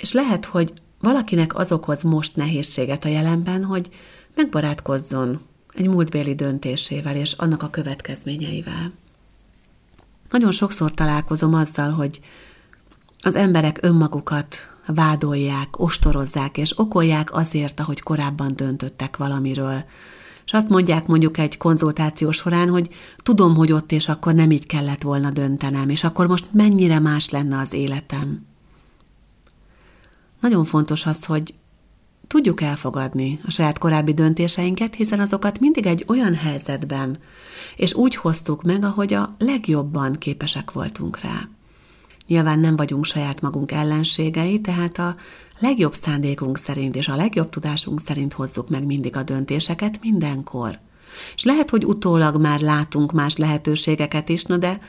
És 0.00 0.12
lehet, 0.12 0.44
hogy 0.44 0.72
valakinek 1.00 1.54
az 1.54 1.72
okoz 1.72 2.02
most 2.02 2.36
nehézséget 2.36 3.04
a 3.04 3.08
jelenben, 3.08 3.64
hogy 3.64 3.88
megbarátkozzon 4.34 5.40
egy 5.74 5.88
múltbéli 5.88 6.34
döntésével 6.34 7.16
és 7.16 7.32
annak 7.32 7.62
a 7.62 7.70
következményeivel. 7.70 8.92
Nagyon 10.30 10.52
sokszor 10.52 10.94
találkozom 10.94 11.54
azzal, 11.54 11.90
hogy 11.90 12.20
az 13.22 13.34
emberek 13.34 13.78
önmagukat 13.82 14.56
vádolják, 14.86 15.78
ostorozzák 15.80 16.58
és 16.58 16.78
okolják 16.78 17.34
azért, 17.34 17.80
ahogy 17.80 18.02
korábban 18.02 18.56
döntöttek 18.56 19.16
valamiről. 19.16 19.84
És 20.44 20.52
azt 20.52 20.68
mondják 20.68 21.06
mondjuk 21.06 21.38
egy 21.38 21.56
konzultáció 21.56 22.30
során, 22.30 22.68
hogy 22.68 22.88
tudom, 23.16 23.54
hogy 23.54 23.72
ott 23.72 23.92
és 23.92 24.08
akkor 24.08 24.34
nem 24.34 24.50
így 24.50 24.66
kellett 24.66 25.02
volna 25.02 25.30
döntenem, 25.30 25.88
és 25.88 26.04
akkor 26.04 26.26
most 26.26 26.46
mennyire 26.50 26.98
más 26.98 27.30
lenne 27.30 27.58
az 27.58 27.72
életem. 27.72 28.46
Nagyon 30.44 30.64
fontos 30.64 31.06
az, 31.06 31.24
hogy 31.24 31.54
tudjuk 32.26 32.60
elfogadni 32.60 33.40
a 33.46 33.50
saját 33.50 33.78
korábbi 33.78 34.14
döntéseinket, 34.14 34.94
hiszen 34.94 35.20
azokat 35.20 35.60
mindig 35.60 35.86
egy 35.86 36.04
olyan 36.08 36.34
helyzetben, 36.34 37.18
és 37.76 37.94
úgy 37.94 38.16
hoztuk 38.16 38.62
meg, 38.62 38.84
ahogy 38.84 39.14
a 39.14 39.34
legjobban 39.38 40.12
képesek 40.12 40.72
voltunk 40.72 41.20
rá. 41.20 41.48
Nyilván 42.26 42.58
nem 42.58 42.76
vagyunk 42.76 43.04
saját 43.04 43.40
magunk 43.40 43.72
ellenségei, 43.72 44.60
tehát 44.60 44.98
a 44.98 45.16
legjobb 45.58 45.94
szándékunk 45.94 46.58
szerint 46.58 46.96
és 46.96 47.08
a 47.08 47.16
legjobb 47.16 47.50
tudásunk 47.50 48.00
szerint 48.06 48.32
hozzuk 48.32 48.68
meg 48.68 48.86
mindig 48.86 49.16
a 49.16 49.22
döntéseket 49.22 49.98
mindenkor. 50.00 50.78
És 51.34 51.44
lehet, 51.44 51.70
hogy 51.70 51.84
utólag 51.84 52.40
már 52.40 52.60
látunk 52.60 53.12
más 53.12 53.36
lehetőségeket 53.36 54.28
is, 54.28 54.44
no 54.44 54.56
de 54.56 54.80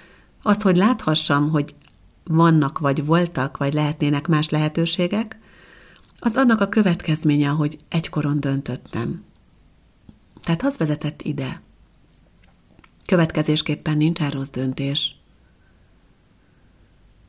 azt, 0.41 0.61
hogy 0.61 0.75
láthassam, 0.75 1.49
hogy 1.49 1.75
vannak, 2.23 2.79
vagy 2.79 3.05
voltak, 3.05 3.57
vagy 3.57 3.73
lehetnének 3.73 4.27
más 4.27 4.49
lehetőségek, 4.49 5.43
az 6.25 6.35
annak 6.35 6.61
a 6.61 6.69
következménye, 6.69 7.47
hogy 7.47 7.77
egykoron 7.89 8.39
döntöttem. 8.39 9.23
Tehát 10.41 10.63
az 10.63 10.77
vezetett 10.77 11.21
ide. 11.21 11.61
Következésképpen 13.05 13.97
nincs 13.97 14.19
rossz 14.19 14.49
döntés. 14.49 15.15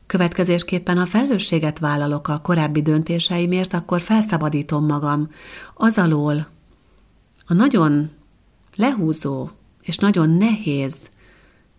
Következésképpen, 0.05 0.97
ha 0.97 1.05
felelősséget 1.05 1.79
vállalok 1.79 2.27
a 2.27 2.41
korábbi 2.41 2.81
döntéseimért, 2.81 3.73
akkor 3.73 4.01
felszabadítom 4.01 4.85
magam 4.85 5.29
az 5.73 5.97
alól, 5.97 6.47
a 7.47 7.53
nagyon 7.53 8.09
lehúzó 8.75 9.49
és 9.81 9.97
nagyon 9.97 10.29
nehéz 10.29 10.95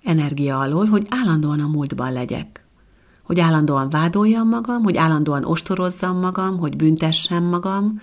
energia 0.02 0.58
alól, 0.58 0.86
hogy 0.86 1.06
állandóan 1.10 1.60
a 1.60 1.66
múltban 1.66 2.12
legyek. 2.12 2.67
Hogy 3.28 3.40
állandóan 3.40 3.90
vádoljam 3.90 4.48
magam, 4.48 4.82
hogy 4.82 4.96
állandóan 4.96 5.44
ostorozzam 5.44 6.18
magam, 6.18 6.58
hogy 6.58 6.76
büntessem 6.76 7.44
magam, 7.44 8.00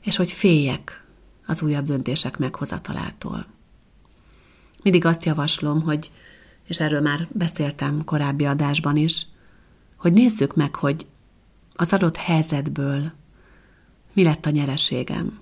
és 0.00 0.16
hogy 0.16 0.32
féljek 0.32 1.04
az 1.46 1.62
újabb 1.62 1.84
döntések 1.84 2.38
meghozatalától. 2.38 3.46
Mindig 4.82 5.04
azt 5.04 5.24
javaslom, 5.24 5.82
hogy, 5.82 6.10
és 6.64 6.80
erről 6.80 7.00
már 7.00 7.28
beszéltem 7.30 8.04
korábbi 8.04 8.46
adásban 8.46 8.96
is, 8.96 9.26
hogy 9.96 10.12
nézzük 10.12 10.56
meg, 10.56 10.74
hogy 10.74 11.06
az 11.74 11.92
adott 11.92 12.16
helyzetből 12.16 13.12
mi 14.12 14.22
lett 14.22 14.46
a 14.46 14.50
nyereségem. 14.50 15.38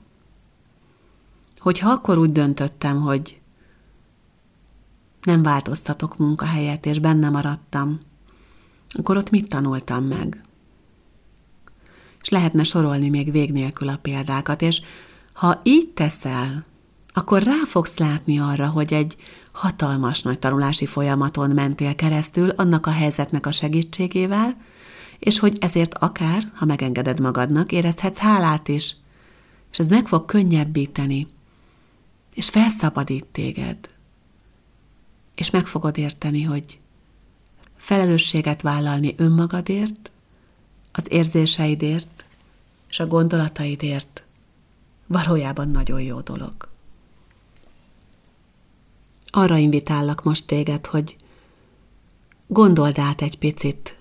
Hogyha 1.58 1.90
akkor 1.90 2.18
úgy 2.18 2.32
döntöttem, 2.32 3.00
hogy 3.00 3.40
nem 5.22 5.42
változtatok 5.42 6.16
munkahelyet, 6.16 6.86
és 6.86 6.98
benne 6.98 7.28
maradtam, 7.28 8.00
akkor 8.98 9.16
ott 9.16 9.30
mit 9.30 9.48
tanultam 9.48 10.04
meg? 10.04 10.44
És 12.22 12.28
lehetne 12.28 12.64
sorolni 12.64 13.08
még 13.08 13.30
vég 13.30 13.52
nélkül 13.52 13.88
a 13.88 13.98
példákat, 14.02 14.62
és 14.62 14.80
ha 15.32 15.60
így 15.62 15.88
teszel, 15.88 16.64
akkor 17.12 17.42
rá 17.42 17.62
fogsz 17.66 17.98
látni 17.98 18.38
arra, 18.38 18.68
hogy 18.68 18.92
egy 18.92 19.16
hatalmas 19.52 20.22
nagy 20.22 20.38
tanulási 20.38 20.86
folyamaton 20.86 21.50
mentél 21.50 21.94
keresztül 21.94 22.48
annak 22.48 22.86
a 22.86 22.90
helyzetnek 22.90 23.46
a 23.46 23.50
segítségével, 23.50 24.56
és 25.18 25.38
hogy 25.38 25.56
ezért 25.60 25.94
akár, 25.94 26.50
ha 26.54 26.64
megengeded 26.64 27.20
magadnak, 27.20 27.72
érezhetsz 27.72 28.18
hálát 28.18 28.68
is, 28.68 28.96
és 29.72 29.78
ez 29.78 29.88
meg 29.88 30.06
fog 30.06 30.24
könnyebbíteni, 30.24 31.26
és 32.34 32.48
felszabadít 32.48 33.24
téged, 33.24 33.78
és 35.34 35.50
meg 35.50 35.66
fogod 35.66 35.98
érteni, 35.98 36.42
hogy 36.42 36.78
felelősséget 37.86 38.62
vállalni 38.62 39.14
önmagadért, 39.16 40.10
az 40.92 41.04
érzéseidért 41.08 42.24
és 42.88 43.00
a 43.00 43.06
gondolataidért 43.06 44.22
valójában 45.06 45.68
nagyon 45.68 46.00
jó 46.00 46.20
dolog 46.20 46.54
arra 49.36 49.56
invitállak 49.56 50.22
most 50.22 50.46
téged, 50.46 50.86
hogy 50.86 51.16
gondold 52.46 52.98
át 52.98 53.22
egy 53.22 53.38
picit 53.38 53.96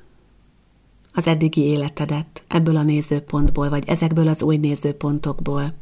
az 1.14 1.28
eddigi 1.28 1.62
életedet 1.62 2.44
ebből 2.48 2.76
a 2.76 2.84
nézőpontból, 2.84 3.70
vagy 3.70 3.88
ezekből 3.88 4.28
az 4.28 4.42
új 4.42 4.58
nézőpontokból. 4.58 5.74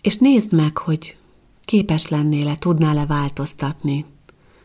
És 0.00 0.16
nézd 0.16 0.52
meg, 0.52 0.76
hogy 0.76 1.16
képes 1.64 2.08
lennél-e, 2.08 2.56
tudnál-e 2.56 3.06
változtatni 3.06 4.04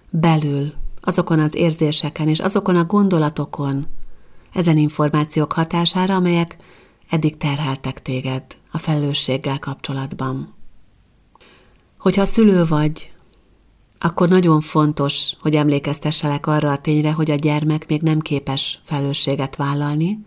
belül 0.09 0.73
azokon 1.05 1.39
az 1.39 1.55
érzéseken 1.55 2.27
és 2.27 2.39
azokon 2.39 2.75
a 2.75 2.85
gondolatokon, 2.85 3.87
ezen 4.53 4.77
információk 4.77 5.51
hatására, 5.51 6.15
amelyek 6.15 6.57
eddig 7.09 7.37
terheltek 7.37 8.01
téged 8.01 8.43
a 8.71 8.77
felelősséggel 8.77 9.59
kapcsolatban. 9.59 10.53
Hogyha 11.97 12.25
szülő 12.25 12.65
vagy, 12.65 13.11
akkor 13.99 14.29
nagyon 14.29 14.61
fontos, 14.61 15.31
hogy 15.39 15.55
emlékeztesselek 15.55 16.47
arra 16.47 16.71
a 16.71 16.81
tényre, 16.81 17.11
hogy 17.11 17.31
a 17.31 17.35
gyermek 17.35 17.87
még 17.87 18.01
nem 18.01 18.19
képes 18.19 18.81
felelősséget 18.83 19.55
vállalni, 19.55 20.25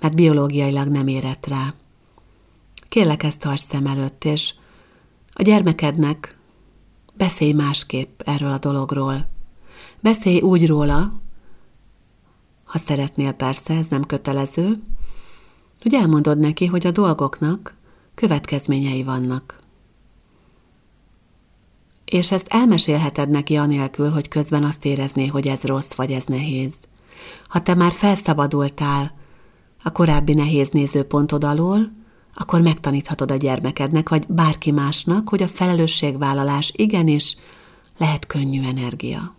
mert 0.00 0.14
biológiailag 0.14 0.88
nem 0.88 1.06
érett 1.06 1.46
rá. 1.46 1.74
Kérlek 2.88 3.22
ezt 3.22 3.38
tarts 3.38 3.64
szem 3.70 3.86
előtt, 3.86 4.24
és 4.24 4.54
a 5.32 5.42
gyermekednek 5.42 6.38
beszélj 7.14 7.52
másképp 7.52 8.20
erről 8.24 8.52
a 8.52 8.58
dologról. 8.58 9.36
Beszélj 10.00 10.40
úgy 10.40 10.66
róla, 10.66 11.12
ha 12.64 12.78
szeretnél 12.78 13.32
persze, 13.32 13.74
ez 13.74 13.86
nem 13.88 14.04
kötelező, 14.04 14.82
hogy 15.82 15.94
elmondod 15.94 16.38
neki, 16.38 16.66
hogy 16.66 16.86
a 16.86 16.90
dolgoknak 16.90 17.76
következményei 18.14 19.02
vannak. 19.02 19.60
És 22.04 22.30
ezt 22.30 22.46
elmesélheted 22.48 23.28
neki 23.28 23.56
anélkül, 23.56 24.10
hogy 24.10 24.28
közben 24.28 24.64
azt 24.64 24.84
érezné, 24.84 25.26
hogy 25.26 25.48
ez 25.48 25.62
rossz 25.62 25.92
vagy 25.92 26.10
ez 26.10 26.24
nehéz. 26.24 26.74
Ha 27.48 27.62
te 27.62 27.74
már 27.74 27.92
felszabadultál 27.92 29.12
a 29.82 29.92
korábbi 29.92 30.34
nehéz 30.34 30.68
nézőpontod 30.68 31.44
alól, 31.44 31.92
akkor 32.34 32.60
megtaníthatod 32.60 33.30
a 33.30 33.36
gyermekednek, 33.36 34.08
vagy 34.08 34.26
bárki 34.26 34.70
másnak, 34.70 35.28
hogy 35.28 35.42
a 35.42 35.48
felelősségvállalás 35.48 36.72
igenis 36.76 37.36
lehet 37.98 38.26
könnyű 38.26 38.62
energia. 38.62 39.37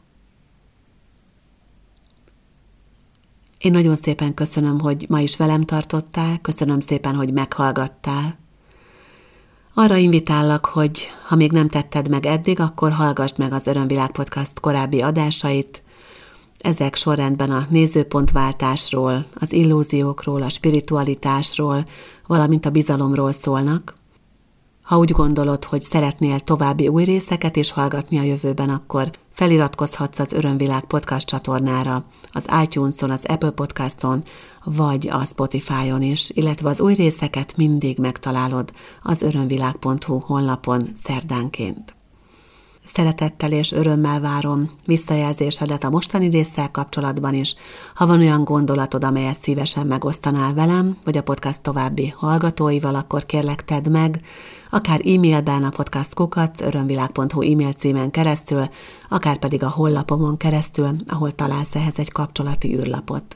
Én 3.59 3.71
nagyon 3.71 3.95
szépen 3.95 4.33
köszönöm, 4.33 4.79
hogy 4.79 5.05
ma 5.09 5.19
is 5.19 5.37
velem 5.37 5.61
tartottál, 5.61 6.39
köszönöm 6.41 6.79
szépen, 6.79 7.15
hogy 7.15 7.33
meghallgattál. 7.33 8.37
Arra 9.73 9.97
invitállak, 9.97 10.65
hogy 10.65 11.07
ha 11.27 11.35
még 11.35 11.51
nem 11.51 11.67
tetted 11.67 12.09
meg 12.09 12.25
eddig, 12.25 12.59
akkor 12.59 12.91
hallgassd 12.91 13.37
meg 13.37 13.53
az 13.53 13.67
Örömvilág 13.67 14.11
Podcast 14.11 14.59
korábbi 14.59 15.01
adásait. 15.01 15.83
Ezek 16.59 16.95
sorrendben 16.95 17.51
a 17.51 17.67
nézőpontváltásról, 17.69 19.25
az 19.33 19.51
illúziókról, 19.53 20.41
a 20.41 20.49
spiritualitásról, 20.49 21.85
valamint 22.27 22.65
a 22.65 22.69
bizalomról 22.69 23.31
szólnak. 23.31 23.95
Ha 24.81 24.97
úgy 24.97 25.11
gondolod, 25.11 25.63
hogy 25.63 25.81
szeretnél 25.81 26.39
további 26.39 26.87
új 26.87 27.03
részeket 27.03 27.55
is 27.55 27.71
hallgatni 27.71 28.17
a 28.17 28.23
jövőben, 28.23 28.69
akkor 28.69 29.11
feliratkozhatsz 29.39 30.19
az 30.19 30.33
Örömvilág 30.33 30.83
podcast 30.83 31.27
csatornára, 31.27 32.03
az 32.31 32.45
iTunes-on, 32.63 33.11
az 33.11 33.25
Apple 33.25 33.49
Podcaston, 33.49 34.23
vagy 34.63 35.07
a 35.07 35.25
Spotify-on 35.25 36.01
is, 36.01 36.29
illetve 36.29 36.69
az 36.69 36.79
új 36.79 36.93
részeket 36.93 37.57
mindig 37.57 37.97
megtalálod 37.97 38.71
az 39.03 39.21
örömvilág.hu 39.21 40.17
honlapon 40.19 40.89
szerdánként. 41.03 41.98
Szeretettel 42.93 43.51
és 43.51 43.71
örömmel 43.71 44.19
várom 44.19 44.69
visszajelzésedet 44.85 45.83
a 45.83 45.89
mostani 45.89 46.29
résszel 46.29 46.71
kapcsolatban 46.71 47.33
is. 47.33 47.55
Ha 47.95 48.07
van 48.07 48.19
olyan 48.19 48.43
gondolatod, 48.43 49.03
amelyet 49.03 49.41
szívesen 49.41 49.87
megosztanál 49.87 50.53
velem, 50.53 50.97
vagy 51.03 51.17
a 51.17 51.23
podcast 51.23 51.61
további 51.61 52.13
hallgatóival, 52.17 52.95
akkor 52.95 53.25
kérlek 53.25 53.65
tedd 53.65 53.89
meg, 53.89 54.21
akár 54.69 55.01
e-mailben 55.05 55.63
a 55.63 55.69
podcastkukat 55.69 56.61
örömvilág.hu 56.61 57.41
e-mail 57.41 57.73
címen 57.73 58.11
keresztül, 58.11 58.63
akár 59.09 59.37
pedig 59.37 59.63
a 59.63 59.69
hollapomon 59.69 60.37
keresztül, 60.37 60.95
ahol 61.07 61.35
találsz 61.35 61.75
ehhez 61.75 61.99
egy 61.99 62.11
kapcsolati 62.11 62.75
űrlapot. 62.75 63.35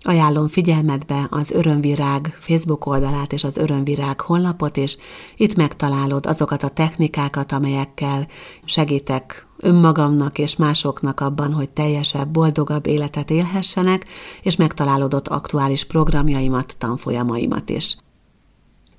Ajánlom 0.00 0.48
figyelmetbe 0.48 1.26
az 1.30 1.50
Örömvirág 1.50 2.36
Facebook 2.40 2.86
oldalát 2.86 3.32
és 3.32 3.44
az 3.44 3.56
Örömvirág 3.56 4.20
honlapot, 4.20 4.76
és 4.76 4.96
itt 5.36 5.54
megtalálod 5.54 6.26
azokat 6.26 6.62
a 6.62 6.68
technikákat, 6.68 7.52
amelyekkel 7.52 8.26
segítek 8.64 9.46
önmagamnak 9.56 10.38
és 10.38 10.56
másoknak 10.56 11.20
abban, 11.20 11.52
hogy 11.52 11.70
teljesebb, 11.70 12.28
boldogabb 12.28 12.86
életet 12.86 13.30
élhessenek, 13.30 14.06
és 14.42 14.56
megtalálod 14.56 15.14
ott 15.14 15.28
aktuális 15.28 15.84
programjaimat, 15.84 16.74
tanfolyamaimat 16.78 17.70
is. 17.70 17.96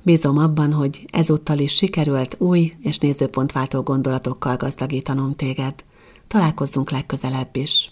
Bízom 0.03 0.38
abban, 0.38 0.73
hogy 0.73 1.05
ezúttal 1.12 1.57
is 1.57 1.75
sikerült 1.75 2.35
új 2.39 2.73
és 2.81 2.97
nézőpontváltó 2.97 3.81
gondolatokkal 3.81 4.57
gazdagítanom 4.57 5.35
téged. 5.35 5.73
Találkozzunk 6.27 6.91
legközelebb 6.91 7.55
is. 7.55 7.91